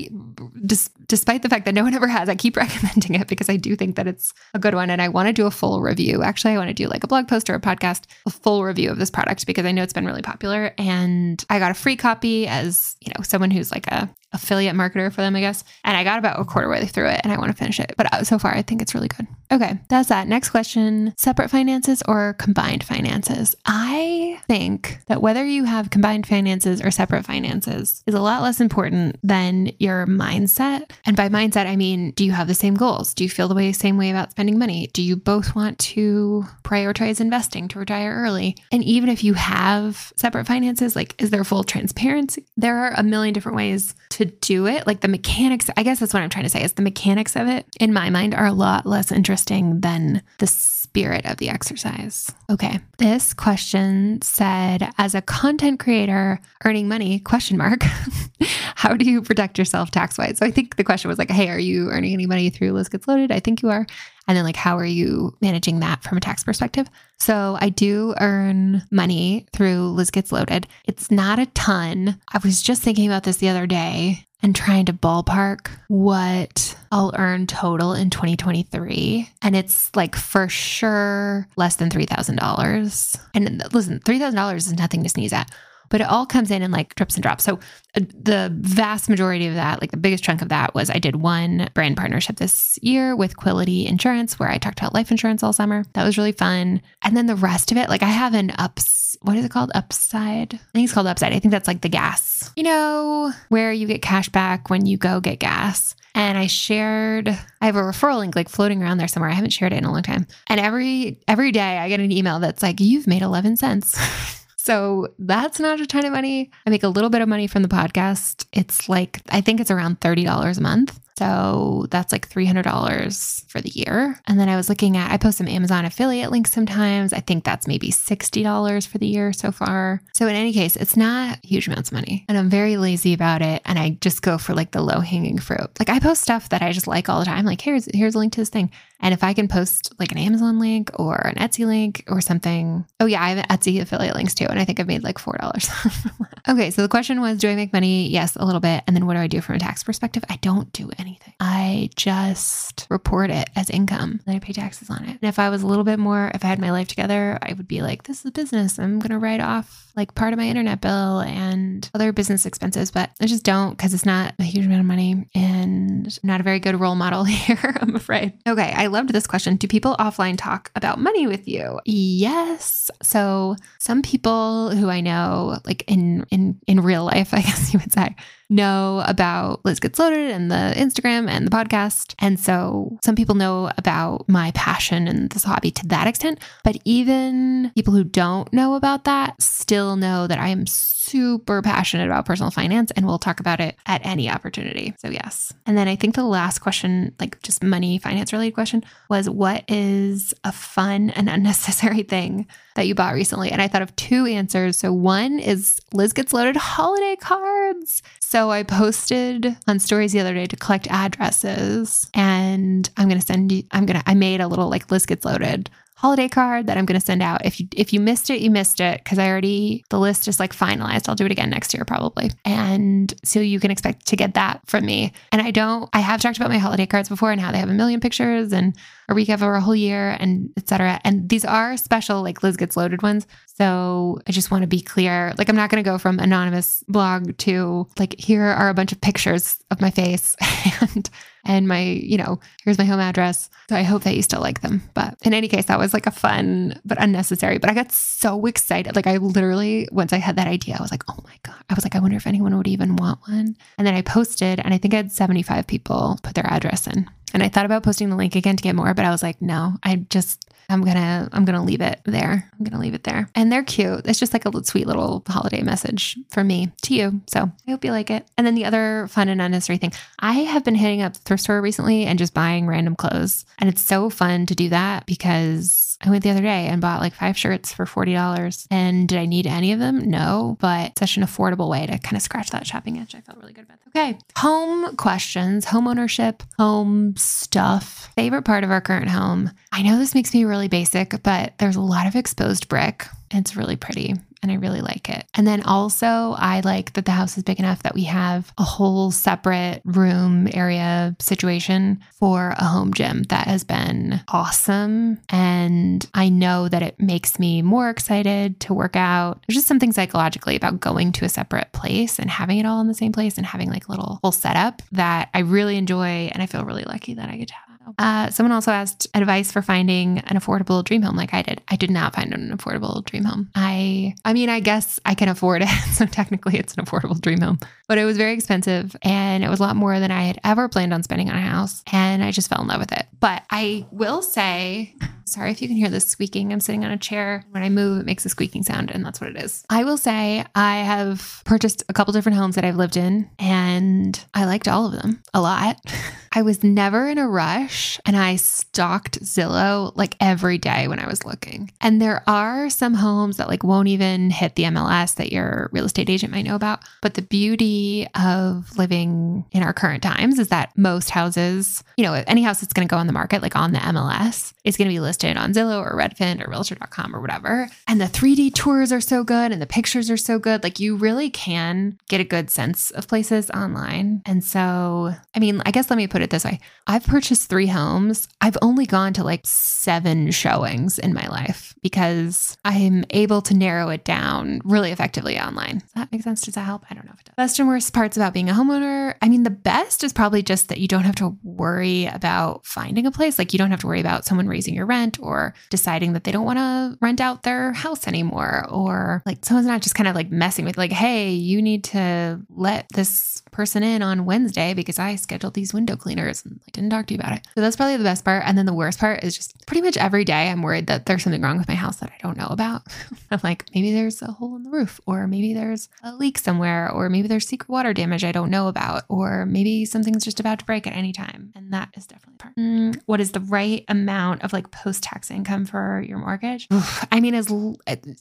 despite 1.06 1.42
the 1.42 1.48
fact 1.48 1.64
that 1.64 1.74
no 1.74 1.82
one 1.82 1.94
ever 2.00 2.08
has, 2.08 2.28
I 2.28 2.34
keep 2.34 2.56
recommending 2.56 3.14
it 3.14 3.28
because 3.28 3.48
I 3.48 3.56
do 3.56 3.76
think 3.76 3.96
that 3.96 4.06
it's 4.06 4.32
a 4.54 4.58
good 4.58 4.74
one. 4.74 4.90
And 4.90 5.02
I 5.02 5.08
want 5.08 5.28
to 5.28 5.32
do 5.32 5.46
a 5.46 5.50
full 5.50 5.80
review. 5.80 6.22
Actually, 6.22 6.54
I 6.54 6.58
want 6.58 6.68
to 6.68 6.74
do 6.74 6.88
like 6.88 7.04
a 7.04 7.08
blog 7.08 7.28
post 7.28 7.50
or 7.50 7.54
a 7.54 7.60
podcast, 7.60 8.04
a 8.26 8.30
full 8.30 8.64
review 8.64 8.90
of 8.90 8.98
this 8.98 9.10
product 9.10 9.46
because 9.46 9.66
I 9.66 9.72
know 9.72 9.82
it's 9.82 9.92
been 9.92 10.06
really 10.06 10.22
popular. 10.22 10.72
And 10.78 11.44
I 11.50 11.58
got 11.58 11.70
a 11.70 11.74
free 11.74 11.96
copy 11.96 12.46
as 12.46 12.96
you 13.00 13.12
know 13.16 13.22
someone 13.22 13.50
who's 13.50 13.70
like 13.70 13.86
a 13.88 14.08
affiliate 14.36 14.74
marketer 14.74 15.12
for 15.12 15.20
them, 15.20 15.34
I 15.36 15.40
guess. 15.40 15.64
And 15.84 15.96
I 15.96 16.04
got 16.04 16.18
about 16.18 16.40
a 16.40 16.44
quarter 16.44 16.68
way 16.68 16.86
through 16.86 17.08
it 17.08 17.20
and 17.24 17.32
I 17.32 17.38
want 17.38 17.50
to 17.50 17.56
finish 17.56 17.80
it. 17.80 17.94
But 17.96 18.12
uh, 18.12 18.24
so 18.24 18.38
far, 18.38 18.54
I 18.54 18.62
think 18.62 18.82
it's 18.82 18.94
really 18.94 19.08
good. 19.08 19.26
Okay, 19.52 19.78
that's 19.88 20.08
that. 20.08 20.26
Next 20.26 20.50
question 20.50 21.14
separate 21.16 21.50
finances 21.50 22.02
or 22.08 22.34
combined 22.34 22.82
finances? 22.82 23.54
I 23.64 24.40
think 24.46 24.98
that 25.06 25.22
whether 25.22 25.44
you 25.44 25.64
have 25.64 25.90
combined 25.90 26.26
finances 26.26 26.82
or 26.82 26.90
separate 26.90 27.24
finances 27.24 28.02
is 28.06 28.14
a 28.14 28.20
lot 28.20 28.42
less 28.42 28.60
important 28.60 29.18
than 29.22 29.72
your 29.78 30.06
mindset. 30.06 30.90
And 31.04 31.16
by 31.16 31.28
mindset, 31.28 31.66
I 31.66 31.76
mean, 31.76 32.10
do 32.12 32.24
you 32.24 32.32
have 32.32 32.48
the 32.48 32.54
same 32.54 32.74
goals? 32.74 33.14
Do 33.14 33.24
you 33.24 33.30
feel 33.30 33.48
the 33.48 33.54
way, 33.54 33.72
same 33.72 33.96
way 33.96 34.10
about 34.10 34.32
spending 34.32 34.58
money? 34.58 34.88
Do 34.92 35.02
you 35.02 35.16
both 35.16 35.54
want 35.54 35.78
to 35.80 36.44
prioritize 36.62 37.20
investing 37.20 37.68
to 37.68 37.78
retire 37.78 38.14
early? 38.14 38.56
And 38.72 38.82
even 38.84 39.08
if 39.08 39.22
you 39.22 39.34
have 39.34 40.12
separate 40.16 40.46
finances, 40.46 40.96
like, 40.96 41.20
is 41.22 41.30
there 41.30 41.44
full 41.44 41.64
transparency? 41.64 42.46
There 42.56 42.76
are 42.78 42.92
a 42.96 43.02
million 43.02 43.32
different 43.32 43.56
ways 43.56 43.94
to 44.10 44.25
do 44.26 44.66
it. 44.66 44.86
Like 44.86 45.00
the 45.00 45.08
mechanics, 45.08 45.70
I 45.76 45.82
guess 45.82 46.00
that's 46.00 46.14
what 46.14 46.22
I'm 46.22 46.30
trying 46.30 46.44
to 46.44 46.50
say 46.50 46.62
is 46.62 46.74
the 46.74 46.82
mechanics 46.82 47.36
of 47.36 47.48
it, 47.48 47.66
in 47.80 47.92
my 47.92 48.10
mind, 48.10 48.34
are 48.34 48.46
a 48.46 48.52
lot 48.52 48.86
less 48.86 49.12
interesting 49.12 49.80
than 49.80 50.22
the 50.38 50.46
spirit 50.46 51.26
of 51.26 51.36
the 51.36 51.48
exercise. 51.48 52.32
Okay. 52.50 52.80
This 52.98 53.34
question 53.34 54.22
said, 54.22 54.90
as 54.98 55.14
a 55.14 55.20
content 55.20 55.78
creator 55.78 56.40
earning 56.64 56.88
money, 56.88 57.18
question 57.18 57.56
mark, 57.56 57.82
how 58.74 58.94
do 58.94 59.04
you 59.04 59.20
protect 59.20 59.58
yourself 59.58 59.90
tax 59.90 60.16
wise? 60.16 60.38
So 60.38 60.46
I 60.46 60.50
think 60.50 60.76
the 60.76 60.84
question 60.84 61.08
was 61.08 61.18
like, 61.18 61.30
hey, 61.30 61.48
are 61.48 61.58
you 61.58 61.90
earning 61.90 62.12
any 62.12 62.26
money 62.26 62.50
through 62.50 62.72
Liz 62.72 62.88
Gets 62.88 63.06
Loaded? 63.08 63.30
I 63.30 63.40
think 63.40 63.62
you 63.62 63.70
are. 63.70 63.86
And 64.28 64.36
then, 64.36 64.44
like, 64.44 64.56
how 64.56 64.76
are 64.76 64.84
you 64.84 65.36
managing 65.40 65.80
that 65.80 66.02
from 66.02 66.18
a 66.18 66.20
tax 66.20 66.42
perspective? 66.42 66.88
So, 67.18 67.56
I 67.60 67.68
do 67.68 68.14
earn 68.20 68.82
money 68.90 69.46
through 69.52 69.90
Liz 69.90 70.10
Gets 70.10 70.32
Loaded. 70.32 70.66
It's 70.84 71.10
not 71.10 71.38
a 71.38 71.46
ton. 71.46 72.20
I 72.32 72.38
was 72.38 72.62
just 72.62 72.82
thinking 72.82 73.06
about 73.06 73.22
this 73.22 73.36
the 73.36 73.48
other 73.48 73.66
day 73.66 74.26
and 74.42 74.54
trying 74.54 74.84
to 74.86 74.92
ballpark 74.92 75.68
what 75.88 76.76
I'll 76.92 77.14
earn 77.16 77.46
total 77.46 77.94
in 77.94 78.10
2023. 78.10 79.28
And 79.42 79.56
it's 79.56 79.94
like 79.96 80.14
for 80.14 80.48
sure 80.48 81.48
less 81.56 81.76
than 81.76 81.90
$3,000. 81.90 83.20
And 83.34 83.62
listen, 83.72 84.00
$3,000 84.00 84.56
is 84.56 84.72
nothing 84.72 85.02
to 85.02 85.08
sneeze 85.08 85.32
at 85.32 85.50
but 85.88 86.00
it 86.00 86.08
all 86.08 86.26
comes 86.26 86.50
in 86.50 86.62
in 86.62 86.70
like 86.70 86.94
drips 86.94 87.14
and 87.14 87.22
drops. 87.22 87.44
So 87.44 87.58
uh, 87.96 88.00
the 88.00 88.50
vast 88.54 89.08
majority 89.08 89.46
of 89.46 89.54
that, 89.54 89.80
like 89.80 89.90
the 89.90 89.96
biggest 89.96 90.24
chunk 90.24 90.42
of 90.42 90.48
that 90.48 90.74
was 90.74 90.90
I 90.90 90.98
did 90.98 91.16
one 91.16 91.68
brand 91.74 91.96
partnership 91.96 92.36
this 92.36 92.78
year 92.82 93.16
with 93.16 93.36
Quility 93.36 93.86
Insurance 93.86 94.38
where 94.38 94.48
I 94.48 94.58
talked 94.58 94.78
about 94.78 94.94
life 94.94 95.10
insurance 95.10 95.42
all 95.42 95.52
summer. 95.52 95.84
That 95.94 96.04
was 96.04 96.18
really 96.18 96.32
fun. 96.32 96.82
And 97.02 97.16
then 97.16 97.26
the 97.26 97.36
rest 97.36 97.72
of 97.72 97.78
it, 97.78 97.88
like 97.88 98.02
I 98.02 98.08
have 98.08 98.34
an 98.34 98.52
ups, 98.58 99.16
what 99.22 99.36
is 99.36 99.44
it 99.44 99.50
called? 99.50 99.70
Upside. 99.74 100.54
I 100.54 100.58
think 100.72 100.84
it's 100.84 100.92
called 100.92 101.06
Upside. 101.06 101.32
I 101.32 101.38
think 101.38 101.52
that's 101.52 101.68
like 101.68 101.80
the 101.80 101.88
gas, 101.88 102.50
you 102.56 102.62
know, 102.62 103.32
where 103.48 103.72
you 103.72 103.86
get 103.86 104.02
cash 104.02 104.28
back 104.28 104.70
when 104.70 104.86
you 104.86 104.96
go 104.96 105.20
get 105.20 105.38
gas. 105.38 105.94
And 106.14 106.38
I 106.38 106.46
shared, 106.46 107.28
I 107.28 107.66
have 107.66 107.76
a 107.76 107.82
referral 107.82 108.18
link 108.18 108.34
like 108.34 108.48
floating 108.48 108.82
around 108.82 108.96
there 108.96 109.06
somewhere. 109.06 109.30
I 109.30 109.34
haven't 109.34 109.50
shared 109.50 109.74
it 109.74 109.76
in 109.76 109.84
a 109.84 109.92
long 109.92 110.02
time. 110.02 110.26
And 110.46 110.58
every 110.58 111.20
every 111.28 111.52
day 111.52 111.76
I 111.76 111.90
get 111.90 112.00
an 112.00 112.10
email 112.10 112.40
that's 112.40 112.62
like, 112.62 112.80
you've 112.80 113.06
made 113.06 113.20
11 113.20 113.58
cents. 113.58 113.98
So 114.66 115.06
that's 115.20 115.60
not 115.60 115.80
a 115.80 115.86
ton 115.86 116.04
of 116.06 116.10
money. 116.10 116.50
I 116.66 116.70
make 116.70 116.82
a 116.82 116.88
little 116.88 117.08
bit 117.08 117.22
of 117.22 117.28
money 117.28 117.46
from 117.46 117.62
the 117.62 117.68
podcast. 117.68 118.46
It's 118.52 118.88
like, 118.88 119.20
I 119.28 119.40
think 119.40 119.60
it's 119.60 119.70
around 119.70 120.00
$30 120.00 120.58
a 120.58 120.60
month. 120.60 120.98
So 121.18 121.86
that's 121.90 122.12
like 122.12 122.28
$300 122.28 123.50
for 123.50 123.60
the 123.60 123.70
year. 123.70 124.20
And 124.26 124.38
then 124.38 124.48
I 124.48 124.56
was 124.56 124.68
looking 124.68 124.96
at, 124.96 125.10
I 125.10 125.16
post 125.16 125.38
some 125.38 125.48
Amazon 125.48 125.86
affiliate 125.86 126.30
links 126.30 126.52
sometimes. 126.52 127.12
I 127.12 127.20
think 127.20 127.44
that's 127.44 127.66
maybe 127.66 127.90
$60 127.90 128.86
for 128.86 128.98
the 128.98 129.06
year 129.06 129.32
so 129.32 129.50
far. 129.50 130.02
So 130.12 130.26
in 130.26 130.36
any 130.36 130.52
case, 130.52 130.76
it's 130.76 130.96
not 130.96 131.38
huge 131.42 131.68
amounts 131.68 131.88
of 131.88 131.94
money. 131.94 132.26
And 132.28 132.36
I'm 132.36 132.50
very 132.50 132.76
lazy 132.76 133.14
about 133.14 133.40
it. 133.40 133.62
And 133.64 133.78
I 133.78 133.96
just 134.00 134.20
go 134.20 134.36
for 134.36 134.54
like 134.54 134.72
the 134.72 134.82
low 134.82 135.00
hanging 135.00 135.38
fruit. 135.38 135.70
Like 135.78 135.88
I 135.88 136.00
post 136.00 136.20
stuff 136.20 136.50
that 136.50 136.60
I 136.60 136.72
just 136.72 136.86
like 136.86 137.08
all 137.08 137.20
the 137.20 137.24
time. 137.24 137.46
Like 137.46 137.62
here's, 137.62 137.88
here's 137.94 138.14
a 138.14 138.18
link 138.18 138.34
to 138.34 138.40
this 138.40 138.50
thing. 138.50 138.70
And 139.00 139.12
if 139.14 139.22
I 139.22 139.32
can 139.32 139.48
post 139.48 139.94
like 139.98 140.12
an 140.12 140.18
Amazon 140.18 140.58
link 140.58 140.90
or 140.98 141.16
an 141.26 141.34
Etsy 141.36 141.66
link 141.66 142.04
or 142.08 142.20
something, 142.20 142.84
oh 143.00 143.06
yeah, 143.06 143.22
I 143.22 143.30
have 143.30 143.46
Etsy 143.46 143.80
affiliate 143.80 144.14
links 144.14 144.34
too. 144.34 144.46
And 144.46 144.58
I 144.58 144.64
think 144.64 144.80
I've 144.80 144.86
made 144.86 145.02
like 145.02 145.18
$4. 145.18 146.30
okay. 146.48 146.70
So 146.70 146.82
the 146.82 146.88
question 146.88 147.20
was, 147.20 147.38
do 147.38 147.48
I 147.48 147.54
make 147.54 147.72
money? 147.72 148.08
Yes, 148.08 148.36
a 148.36 148.44
little 148.44 148.60
bit. 148.60 148.84
And 148.86 148.94
then 148.94 149.06
what 149.06 149.14
do 149.14 149.20
I 149.20 149.26
do 149.26 149.40
from 149.40 149.56
a 149.56 149.58
tax 149.58 149.82
perspective? 149.82 150.24
I 150.28 150.36
don't 150.36 150.72
do 150.72 150.90
anything 150.98 151.05
anything. 151.06 151.34
I 151.40 151.90
just 151.96 152.86
report 152.90 153.30
it 153.30 153.48
as 153.56 153.70
income 153.70 154.20
and 154.26 154.36
I 154.36 154.38
pay 154.38 154.52
taxes 154.52 154.90
on 154.90 155.04
it. 155.04 155.10
And 155.10 155.22
if 155.22 155.38
I 155.38 155.48
was 155.50 155.62
a 155.62 155.66
little 155.66 155.84
bit 155.84 155.98
more, 155.98 156.30
if 156.34 156.44
I 156.44 156.48
had 156.48 156.58
my 156.58 156.70
life 156.70 156.88
together, 156.88 157.38
I 157.42 157.52
would 157.52 157.68
be 157.68 157.82
like, 157.82 158.04
this 158.04 158.20
is 158.20 158.26
a 158.26 158.30
business. 158.30 158.78
I'm 158.78 158.98
going 158.98 159.10
to 159.10 159.18
write 159.18 159.40
off 159.40 159.92
like 159.96 160.14
part 160.14 160.32
of 160.32 160.38
my 160.38 160.46
internet 160.46 160.80
bill 160.80 161.20
and 161.20 161.88
other 161.94 162.12
business 162.12 162.44
expenses, 162.44 162.90
but 162.90 163.10
I 163.20 163.26
just 163.26 163.44
don't 163.44 163.76
because 163.76 163.94
it's 163.94 164.04
not 164.04 164.34
a 164.38 164.42
huge 164.42 164.66
amount 164.66 164.80
of 164.80 164.86
money 164.86 165.26
and 165.34 166.06
I'm 166.22 166.26
not 166.26 166.40
a 166.40 166.44
very 166.44 166.60
good 166.60 166.78
role 166.78 166.94
model 166.94 167.24
here, 167.24 167.74
I'm 167.80 167.96
afraid. 167.96 168.34
Okay, 168.46 168.72
I 168.76 168.88
loved 168.88 169.10
this 169.12 169.26
question. 169.26 169.56
Do 169.56 169.66
people 169.66 169.96
offline 169.98 170.36
talk 170.36 170.70
about 170.74 170.98
money 170.98 171.26
with 171.26 171.48
you? 171.48 171.80
Yes. 171.86 172.90
So 173.02 173.56
some 173.78 174.02
people 174.02 174.70
who 174.70 174.90
I 174.90 175.00
know, 175.00 175.58
like 175.64 175.84
in 175.86 176.26
in 176.30 176.60
in 176.66 176.80
real 176.80 177.04
life, 177.04 177.30
I 177.32 177.40
guess 177.40 177.72
you 177.72 177.80
would 177.80 177.92
say, 177.92 178.14
know 178.48 179.02
about 179.06 179.64
Liz 179.64 179.80
Gets 179.80 179.98
Loaded 179.98 180.30
and 180.30 180.50
the 180.50 180.72
Instagram 180.76 181.28
and 181.28 181.46
the 181.46 181.50
podcast. 181.50 182.14
And 182.18 182.38
so 182.38 182.98
some 183.04 183.16
people 183.16 183.34
know 183.34 183.70
about 183.76 184.28
my 184.28 184.52
passion 184.52 185.08
and 185.08 185.30
this 185.30 185.44
hobby 185.44 185.70
to 185.72 185.86
that 185.88 186.06
extent. 186.06 186.40
But 186.64 186.78
even 186.84 187.72
people 187.74 187.94
who 187.94 188.04
don't 188.04 188.52
know 188.52 188.74
about 188.74 189.04
that 189.04 189.40
still 189.42 189.96
know 189.96 190.26
that 190.26 190.38
I 190.38 190.48
am 190.48 190.66
super 191.06 191.62
passionate 191.62 192.06
about 192.06 192.26
personal 192.26 192.50
finance 192.50 192.90
and 192.92 193.06
we'll 193.06 193.18
talk 193.18 193.40
about 193.40 193.60
it 193.60 193.76
at 193.86 194.04
any 194.04 194.28
opportunity. 194.28 194.94
So, 194.98 195.08
yes. 195.08 195.52
And 195.64 195.78
then 195.78 195.88
I 195.88 195.96
think 195.96 196.14
the 196.14 196.24
last 196.24 196.58
question, 196.58 197.14
like 197.20 197.40
just 197.42 197.62
money 197.62 197.98
finance 197.98 198.32
related 198.32 198.54
question, 198.54 198.84
was 199.08 199.30
what 199.30 199.64
is 199.68 200.34
a 200.44 200.52
fun 200.52 201.10
and 201.10 201.28
unnecessary 201.36 202.02
thing 202.02 202.46
that 202.74 202.86
you 202.86 202.94
bought 202.94 203.14
recently? 203.14 203.50
And 203.50 203.62
I 203.62 203.68
thought 203.68 203.82
of 203.82 203.94
two 203.96 204.26
answers. 204.26 204.76
So, 204.76 204.92
one 204.92 205.38
is 205.38 205.80
Liz 205.92 206.12
gets 206.12 206.32
loaded 206.32 206.56
holiday 206.56 207.16
cards. 207.16 208.02
So, 208.20 208.50
I 208.50 208.62
posted 208.62 209.56
on 209.68 209.78
stories 209.78 210.12
the 210.12 210.20
other 210.20 210.34
day 210.34 210.46
to 210.46 210.56
collect 210.56 210.88
addresses 210.88 212.10
and 212.14 212.88
I'm 212.96 213.08
going 213.08 213.20
to 213.20 213.26
send 213.26 213.52
you, 213.52 213.64
I'm 213.70 213.86
going 213.86 214.00
to, 214.00 214.08
I 214.08 214.14
made 214.14 214.40
a 214.40 214.48
little 214.48 214.68
like 214.68 214.90
Liz 214.90 215.06
gets 215.06 215.24
loaded 215.24 215.70
holiday 215.96 216.28
card 216.28 216.66
that 216.66 216.76
I'm 216.76 216.84
going 216.84 217.00
to 217.00 217.04
send 217.04 217.22
out. 217.22 217.44
If 217.44 217.58
you 217.58 217.66
if 217.74 217.92
you 217.92 218.00
missed 218.00 218.28
it, 218.28 218.40
you 218.40 218.50
missed 218.50 218.80
it 218.80 219.02
because 219.02 219.18
I 219.18 219.28
already 219.28 219.82
the 219.88 219.98
list 219.98 220.28
is 220.28 220.38
like 220.38 220.54
finalized. 220.54 221.08
I'll 221.08 221.14
do 221.14 221.24
it 221.24 221.32
again 221.32 221.48
next 221.48 221.72
year 221.72 221.84
probably. 221.86 222.30
And 222.44 223.12
so 223.24 223.40
you 223.40 223.58
can 223.58 223.70
expect 223.70 224.06
to 224.06 224.16
get 224.16 224.34
that 224.34 224.60
from 224.66 224.84
me. 224.84 225.12
And 225.32 225.40
I 225.40 225.50
don't 225.50 225.88
I 225.94 226.00
have 226.00 226.20
talked 226.20 226.36
about 226.36 226.50
my 226.50 226.58
holiday 226.58 226.86
cards 226.86 227.08
before 227.08 227.32
and 227.32 227.40
how 227.40 227.50
they 227.50 227.58
have 227.58 227.70
a 227.70 227.74
million 227.74 228.00
pictures 228.00 228.52
and 228.52 228.76
a 229.08 229.14
recap 229.14 229.42
over 229.42 229.54
a 229.54 229.60
whole 229.60 229.74
year 229.74 230.16
and 230.20 230.50
etc. 230.58 231.00
And 231.02 231.28
these 231.28 231.46
are 231.46 231.78
special 231.78 232.22
like 232.22 232.42
Liz 232.42 232.58
gets 232.58 232.76
loaded 232.76 233.02
ones. 233.02 233.26
So 233.46 234.20
I 234.26 234.32
just 234.32 234.50
want 234.50 234.62
to 234.62 234.68
be 234.68 234.82
clear. 234.82 235.32
Like 235.38 235.48
I'm 235.48 235.56
not 235.56 235.70
going 235.70 235.82
to 235.82 235.90
go 235.90 235.96
from 235.96 236.18
anonymous 236.18 236.84
blog 236.88 237.38
to 237.38 237.86
like 237.98 238.14
here 238.18 238.42
are 238.42 238.68
a 238.68 238.74
bunch 238.74 238.92
of 238.92 239.00
pictures 239.00 239.58
of 239.70 239.80
my 239.80 239.90
face 239.90 240.36
and 240.94 241.08
and 241.46 241.68
my, 241.68 241.80
you 241.80 242.16
know, 242.16 242.40
here's 242.64 242.78
my 242.78 242.84
home 242.84 243.00
address. 243.00 243.48
So 243.68 243.76
I 243.76 243.82
hope 243.82 244.02
that 244.04 244.16
you 244.16 244.22
still 244.22 244.40
like 244.40 244.60
them. 244.60 244.82
But 244.94 245.16
in 245.22 245.34
any 245.34 245.48
case, 245.48 245.66
that 245.66 245.78
was 245.78 245.94
like 245.94 246.06
a 246.06 246.10
fun 246.10 246.80
but 246.84 247.00
unnecessary. 247.00 247.58
But 247.58 247.70
I 247.70 247.74
got 247.74 247.92
so 247.92 248.46
excited. 248.46 248.96
Like 248.96 249.06
I 249.06 249.16
literally, 249.16 249.88
once 249.92 250.12
I 250.12 250.18
had 250.18 250.36
that 250.36 250.46
idea, 250.46 250.76
I 250.78 250.82
was 250.82 250.90
like, 250.90 251.04
oh 251.08 251.18
my 251.24 251.34
God. 251.42 251.62
I 251.70 251.74
was 251.74 251.84
like, 251.84 251.96
I 251.96 252.00
wonder 252.00 252.16
if 252.16 252.26
anyone 252.26 252.56
would 252.56 252.68
even 252.68 252.96
want 252.96 253.20
one. 253.26 253.56
And 253.78 253.86
then 253.86 253.94
I 253.94 254.02
posted, 254.02 254.60
and 254.60 254.72
I 254.72 254.78
think 254.78 254.94
I 254.94 254.98
had 254.98 255.12
75 255.12 255.66
people 255.66 256.18
put 256.22 256.34
their 256.34 256.46
address 256.46 256.86
in. 256.86 257.10
And 257.36 257.42
I 257.42 257.50
thought 257.50 257.66
about 257.66 257.82
posting 257.82 258.08
the 258.08 258.16
link 258.16 258.34
again 258.34 258.56
to 258.56 258.62
get 258.62 258.74
more, 258.74 258.94
but 258.94 259.04
I 259.04 259.10
was 259.10 259.22
like, 259.22 259.42
no, 259.42 259.74
I 259.82 259.96
just 260.08 260.46
I'm 260.70 260.82
gonna 260.82 261.28
I'm 261.32 261.44
gonna 261.44 261.62
leave 261.62 261.82
it 261.82 262.00
there. 262.04 262.50
I'm 262.50 262.64
gonna 262.64 262.80
leave 262.80 262.94
it 262.94 263.04
there. 263.04 263.28
And 263.34 263.52
they're 263.52 263.62
cute. 263.62 264.06
It's 264.06 264.18
just 264.18 264.32
like 264.32 264.46
a 264.46 264.64
sweet 264.64 264.86
little 264.86 265.22
holiday 265.28 265.60
message 265.60 266.16
for 266.30 266.42
me 266.42 266.72
to 266.80 266.94
you. 266.94 267.20
So 267.26 267.50
I 267.68 267.70
hope 267.70 267.84
you 267.84 267.90
like 267.90 268.10
it. 268.10 268.26
And 268.38 268.46
then 268.46 268.54
the 268.54 268.64
other 268.64 269.06
fun 269.10 269.28
and 269.28 269.42
unnecessary 269.42 269.76
thing, 269.76 269.92
I 270.18 270.32
have 270.32 270.64
been 270.64 270.74
hitting 270.74 271.02
up 271.02 271.12
the 271.12 271.20
thrift 271.20 271.42
store 271.42 271.60
recently 271.60 272.06
and 272.06 272.18
just 272.18 272.32
buying 272.32 272.66
random 272.66 272.96
clothes. 272.96 273.44
And 273.58 273.68
it's 273.68 273.82
so 273.82 274.08
fun 274.08 274.46
to 274.46 274.54
do 274.54 274.70
that 274.70 275.04
because 275.04 275.98
I 276.02 276.10
went 276.10 276.24
the 276.24 276.30
other 276.30 276.42
day 276.42 276.66
and 276.66 276.80
bought 276.80 277.00
like 277.00 277.14
five 277.14 277.38
shirts 277.38 277.72
for 277.72 277.86
$40. 277.86 278.66
And 278.70 279.08
did 279.08 279.18
I 279.18 279.26
need 279.26 279.46
any 279.46 279.72
of 279.72 279.78
them? 279.78 280.10
No, 280.10 280.56
but 280.60 280.98
such 280.98 281.16
an 281.16 281.22
affordable 281.22 281.70
way 281.70 281.86
to 281.86 281.98
kind 281.98 282.16
of 282.16 282.22
scratch 282.22 282.50
that 282.50 282.66
shopping 282.66 282.96
itch. 282.96 283.14
I 283.14 283.20
felt 283.20 283.38
really 283.38 283.52
good 283.52 283.64
about 283.64 283.78
that. 283.80 283.88
Okay. 283.98 284.18
Home 284.38 284.96
questions, 284.96 285.64
home 285.64 285.88
ownership, 285.88 286.42
home 286.58 287.16
stuff. 287.28 288.10
Favorite 288.14 288.44
part 288.44 288.64
of 288.64 288.70
our 288.70 288.80
current 288.80 289.08
home. 289.08 289.50
I 289.72 289.82
know 289.82 289.98
this 289.98 290.14
makes 290.14 290.32
me 290.32 290.44
really 290.44 290.68
basic, 290.68 291.22
but 291.22 291.54
there's 291.58 291.76
a 291.76 291.80
lot 291.80 292.06
of 292.06 292.16
exposed 292.16 292.68
brick. 292.68 293.06
It's 293.30 293.56
really 293.56 293.76
pretty 293.76 294.14
and 294.42 294.50
I 294.50 294.56
really 294.56 294.80
like 294.80 295.08
it. 295.08 295.26
And 295.34 295.46
then 295.46 295.62
also, 295.62 296.34
I 296.36 296.60
like 296.60 296.92
that 296.94 297.04
the 297.04 297.12
house 297.12 297.36
is 297.36 297.42
big 297.42 297.58
enough 297.58 297.82
that 297.82 297.94
we 297.94 298.04
have 298.04 298.52
a 298.58 298.62
whole 298.62 299.10
separate 299.10 299.82
room 299.84 300.48
area 300.52 301.16
situation 301.18 302.00
for 302.14 302.54
a 302.58 302.64
home 302.64 302.94
gym 302.94 303.24
that 303.24 303.46
has 303.46 303.64
been 303.64 304.20
awesome. 304.28 305.18
And 305.28 306.08
I 306.14 306.28
know 306.28 306.68
that 306.68 306.82
it 306.82 307.00
makes 307.00 307.38
me 307.38 307.62
more 307.62 307.90
excited 307.90 308.60
to 308.60 308.74
work 308.74 308.96
out. 308.96 309.42
There's 309.46 309.56
just 309.56 309.68
something 309.68 309.92
psychologically 309.92 310.56
about 310.56 310.80
going 310.80 311.12
to 311.12 311.24
a 311.24 311.28
separate 311.28 311.72
place 311.72 312.18
and 312.18 312.30
having 312.30 312.58
it 312.58 312.66
all 312.66 312.80
in 312.80 312.88
the 312.88 312.94
same 312.94 313.12
place 313.12 313.36
and 313.36 313.46
having 313.46 313.70
like 313.70 313.88
little 313.88 314.20
whole 314.22 314.32
setup 314.32 314.82
that 314.92 315.30
I 315.34 315.40
really 315.40 315.76
enjoy. 315.76 316.30
And 316.32 316.42
I 316.42 316.46
feel 316.46 316.64
really 316.64 316.84
lucky 316.84 317.14
that 317.14 317.28
I 317.28 317.36
get 317.36 317.48
to 317.48 317.54
have. 317.54 317.65
Uh, 317.98 318.30
someone 318.30 318.52
also 318.52 318.70
asked 318.70 319.06
advice 319.14 319.52
for 319.52 319.62
finding 319.62 320.18
an 320.20 320.38
affordable 320.38 320.82
dream 320.84 321.02
home 321.02 321.16
like 321.16 321.32
I 321.34 321.42
did. 321.42 321.62
I 321.68 321.76
did 321.76 321.90
not 321.90 322.14
find 322.14 322.32
an 322.32 322.56
affordable 322.56 323.04
dream 323.04 323.24
home. 323.24 323.50
I 323.54 324.14
I 324.24 324.32
mean, 324.32 324.48
I 324.48 324.60
guess 324.60 325.00
I 325.04 325.14
can 325.14 325.28
afford 325.28 325.62
it. 325.62 325.68
So 325.96 326.04
technically 326.04 326.58
it's 326.58 326.74
an 326.74 326.84
affordable 326.84 327.18
dream 327.18 327.40
home. 327.40 327.58
But 327.88 327.96
it 327.96 328.04
was 328.04 328.18
very 328.18 328.34
expensive 328.34 328.94
and 329.00 329.42
it 329.42 329.48
was 329.48 329.60
a 329.60 329.62
lot 329.62 329.76
more 329.76 329.98
than 329.98 330.10
I 330.10 330.24
had 330.24 330.38
ever 330.44 330.68
planned 330.68 330.92
on 330.92 331.02
spending 331.02 331.30
on 331.30 331.36
a 331.36 331.40
house. 331.40 331.82
And 331.90 332.22
I 332.22 332.32
just 332.32 332.50
fell 332.50 332.60
in 332.60 332.68
love 332.68 332.80
with 332.80 332.92
it. 332.92 333.06
But 333.18 333.44
I 333.50 333.86
will 333.90 334.20
say 334.20 334.94
Sorry 335.28 335.50
if 335.50 335.60
you 335.60 335.66
can 335.66 335.76
hear 335.76 335.88
this 335.88 336.06
squeaking. 336.06 336.52
I'm 336.52 336.60
sitting 336.60 336.84
on 336.84 336.92
a 336.92 336.96
chair. 336.96 337.44
When 337.50 337.64
I 337.64 337.68
move, 337.68 338.00
it 338.00 338.06
makes 338.06 338.24
a 338.24 338.28
squeaking 338.28 338.62
sound, 338.62 338.92
and 338.92 339.04
that's 339.04 339.20
what 339.20 339.30
it 339.30 339.42
is. 339.42 339.64
I 339.68 339.82
will 339.82 339.98
say 339.98 340.44
I 340.54 340.76
have 340.78 341.42
purchased 341.44 341.82
a 341.88 341.92
couple 341.92 342.12
different 342.12 342.38
homes 342.38 342.54
that 342.54 342.64
I've 342.64 342.76
lived 342.76 342.96
in, 342.96 343.28
and 343.40 344.24
I 344.34 344.44
liked 344.44 344.68
all 344.68 344.86
of 344.86 344.92
them 344.92 345.22
a 345.34 345.40
lot. 345.40 345.80
I 346.32 346.42
was 346.42 346.62
never 346.62 347.08
in 347.08 347.16
a 347.16 347.26
rush 347.26 347.98
and 348.04 348.14
I 348.14 348.36
stalked 348.36 349.22
Zillow 349.22 349.90
like 349.96 350.16
every 350.20 350.58
day 350.58 350.86
when 350.86 350.98
I 350.98 351.06
was 351.06 351.24
looking. 351.24 351.72
And 351.80 351.98
there 351.98 352.22
are 352.26 352.68
some 352.68 352.92
homes 352.92 353.38
that 353.38 353.48
like 353.48 353.64
won't 353.64 353.88
even 353.88 354.28
hit 354.28 354.54
the 354.54 354.64
MLS 354.64 355.14
that 355.14 355.32
your 355.32 355.70
real 355.72 355.86
estate 355.86 356.10
agent 356.10 356.32
might 356.32 356.42
know 356.42 356.54
about. 356.54 356.80
But 357.00 357.14
the 357.14 357.22
beauty 357.22 358.06
of 358.14 358.76
living 358.76 359.46
in 359.52 359.62
our 359.62 359.72
current 359.72 360.02
times 360.02 360.38
is 360.38 360.48
that 360.48 360.76
most 360.76 361.08
houses, 361.08 361.82
you 361.96 362.04
know, 362.04 362.12
any 362.26 362.42
house 362.42 362.60
that's 362.60 362.74
going 362.74 362.86
to 362.86 362.92
go 362.92 362.98
on 362.98 363.06
the 363.06 363.14
market 363.14 363.40
like 363.40 363.56
on 363.56 363.72
the 363.72 363.78
MLS 363.78 364.52
is 364.62 364.76
going 364.76 364.90
to 364.90 364.94
be 364.94 365.00
listed 365.00 365.15
on 365.24 365.54
Zillow 365.54 365.80
or 365.80 365.96
Redfin 365.96 366.46
or 366.46 366.50
realtor.com 366.50 367.16
or 367.16 367.20
whatever. 367.20 367.68
And 367.88 367.98
the 367.98 368.04
3D 368.04 368.54
tours 368.54 368.92
are 368.92 369.00
so 369.00 369.24
good 369.24 369.52
and 369.52 369.62
the 369.62 369.66
pictures 369.66 370.10
are 370.10 370.16
so 370.18 370.38
good. 370.38 370.62
Like 370.62 370.78
you 370.78 370.96
really 370.96 371.30
can 371.30 371.98
get 372.08 372.20
a 372.20 372.24
good 372.24 372.50
sense 372.50 372.90
of 372.90 373.08
places 373.08 373.50
online. 373.50 374.20
And 374.26 374.44
so, 374.44 375.14
I 375.34 375.38
mean, 375.38 375.62
I 375.64 375.70
guess 375.70 375.88
let 375.88 375.96
me 375.96 376.06
put 376.06 376.20
it 376.22 376.26
it 376.26 376.30
this 376.30 376.44
way 376.44 376.60
I've 376.86 377.06
purchased 377.06 377.48
three 377.48 377.66
homes. 377.66 378.28
I've 378.40 378.58
only 378.60 378.84
gone 378.86 379.14
to 379.14 379.24
like 379.24 379.40
seven 379.44 380.30
showings 380.30 380.98
in 380.98 381.14
my 381.14 381.26
life 381.28 381.74
because 381.82 382.56
I'm 382.64 383.04
able 383.10 383.40
to 383.42 383.54
narrow 383.54 383.88
it 383.88 384.04
down 384.04 384.60
really 384.64 384.92
effectively 384.92 385.38
online. 385.38 385.78
Does 385.78 385.92
that 385.94 386.12
make 386.12 386.22
sense? 386.22 386.42
Does 386.42 386.54
that 386.54 386.62
help? 386.62 386.84
I 386.90 386.94
don't 386.94 387.06
know 387.06 387.12
if 387.14 387.20
it 387.20 387.26
does. 387.26 387.34
Best 387.36 387.58
and 387.58 387.68
worst 387.68 387.92
parts 387.92 388.16
about 388.16 388.34
being 388.34 388.50
a 388.50 388.52
homeowner. 388.52 389.14
I 389.22 389.28
mean, 389.28 389.44
the 389.44 389.50
best 389.50 390.04
is 390.04 390.12
probably 390.12 390.42
just 390.42 390.68
that 390.68 390.78
you 390.78 390.88
don't 390.88 391.04
have 391.04 391.16
to 391.16 391.36
worry 391.42 392.06
about 392.06 392.66
finding 392.66 393.06
a 393.06 393.10
place. 393.10 393.38
Like 393.38 393.52
you 393.52 393.58
don't 393.58 393.70
have 393.70 393.80
to 393.80 393.86
worry 393.86 394.00
about 394.00 394.24
someone 394.24 394.48
raising 394.48 394.74
your 394.74 394.86
rent 394.86 395.05
or 395.20 395.54
deciding 395.70 396.12
that 396.12 396.24
they 396.24 396.32
don't 396.32 396.44
want 396.44 396.58
to 396.58 396.98
rent 397.00 397.20
out 397.20 397.42
their 397.42 397.72
house 397.72 398.06
anymore. 398.06 398.66
Or 398.70 399.22
like 399.26 399.44
someone's 399.44 399.66
not 399.66 399.82
just 399.82 399.94
kind 399.94 400.08
of 400.08 400.14
like 400.14 400.30
messing 400.30 400.64
with 400.64 400.76
like, 400.78 400.92
hey, 400.92 401.30
you 401.30 401.62
need 401.62 401.84
to 401.84 402.40
let 402.50 402.86
this 402.94 403.42
person 403.56 403.82
in 403.82 404.02
on 404.02 404.26
Wednesday 404.26 404.74
because 404.74 404.98
I 404.98 405.16
scheduled 405.16 405.54
these 405.54 405.72
window 405.72 405.96
cleaners 405.96 406.44
and 406.44 406.60
like 406.62 406.72
didn't 406.72 406.90
talk 406.90 407.06
to 407.06 407.14
you 407.14 407.18
about 407.18 407.32
it. 407.32 407.46
So 407.54 407.62
that's 407.62 407.74
probably 407.74 407.96
the 407.96 408.04
best 408.04 408.22
part. 408.22 408.42
And 408.44 408.58
then 408.58 408.66
the 408.66 408.74
worst 408.74 409.00
part 409.00 409.24
is 409.24 409.34
just 409.34 409.66
pretty 409.66 409.80
much 409.80 409.96
every 409.96 410.24
day 410.24 410.50
I'm 410.50 410.60
worried 410.60 410.88
that 410.88 411.06
there's 411.06 411.22
something 411.22 411.40
wrong 411.40 411.56
with 411.56 411.66
my 411.66 411.74
house 411.74 411.96
that 411.96 412.10
I 412.10 412.18
don't 412.20 412.36
know 412.36 412.48
about. 412.50 412.82
I'm 413.30 413.40
like, 413.42 413.64
maybe 413.74 413.94
there's 413.94 414.20
a 414.20 414.26
hole 414.26 414.56
in 414.56 414.62
the 414.62 414.70
roof, 414.70 415.00
or 415.06 415.26
maybe 415.26 415.54
there's 415.54 415.88
a 416.02 416.14
leak 416.14 416.36
somewhere, 416.36 416.90
or 416.92 417.08
maybe 417.08 417.28
there's 417.28 417.48
secret 417.48 417.70
water 417.70 417.94
damage 417.94 418.24
I 418.24 418.32
don't 418.32 418.50
know 418.50 418.68
about, 418.68 419.04
or 419.08 419.46
maybe 419.46 419.86
something's 419.86 420.24
just 420.24 420.38
about 420.38 420.58
to 420.58 420.66
break 420.66 420.86
at 420.86 420.92
any 420.92 421.14
time. 421.14 421.52
And 421.56 421.72
that 421.72 421.88
is 421.96 422.06
definitely 422.06 422.36
part. 422.36 422.56
Mm, 422.56 423.00
what 423.06 423.22
is 423.22 423.32
the 423.32 423.40
right 423.40 423.86
amount 423.88 424.44
of 424.44 424.52
like 424.52 424.70
post 424.70 425.02
tax 425.02 425.30
income 425.30 425.64
for 425.64 426.04
your 426.06 426.18
mortgage? 426.18 426.68
I 427.10 427.20
mean, 427.20 427.34
as 427.34 427.46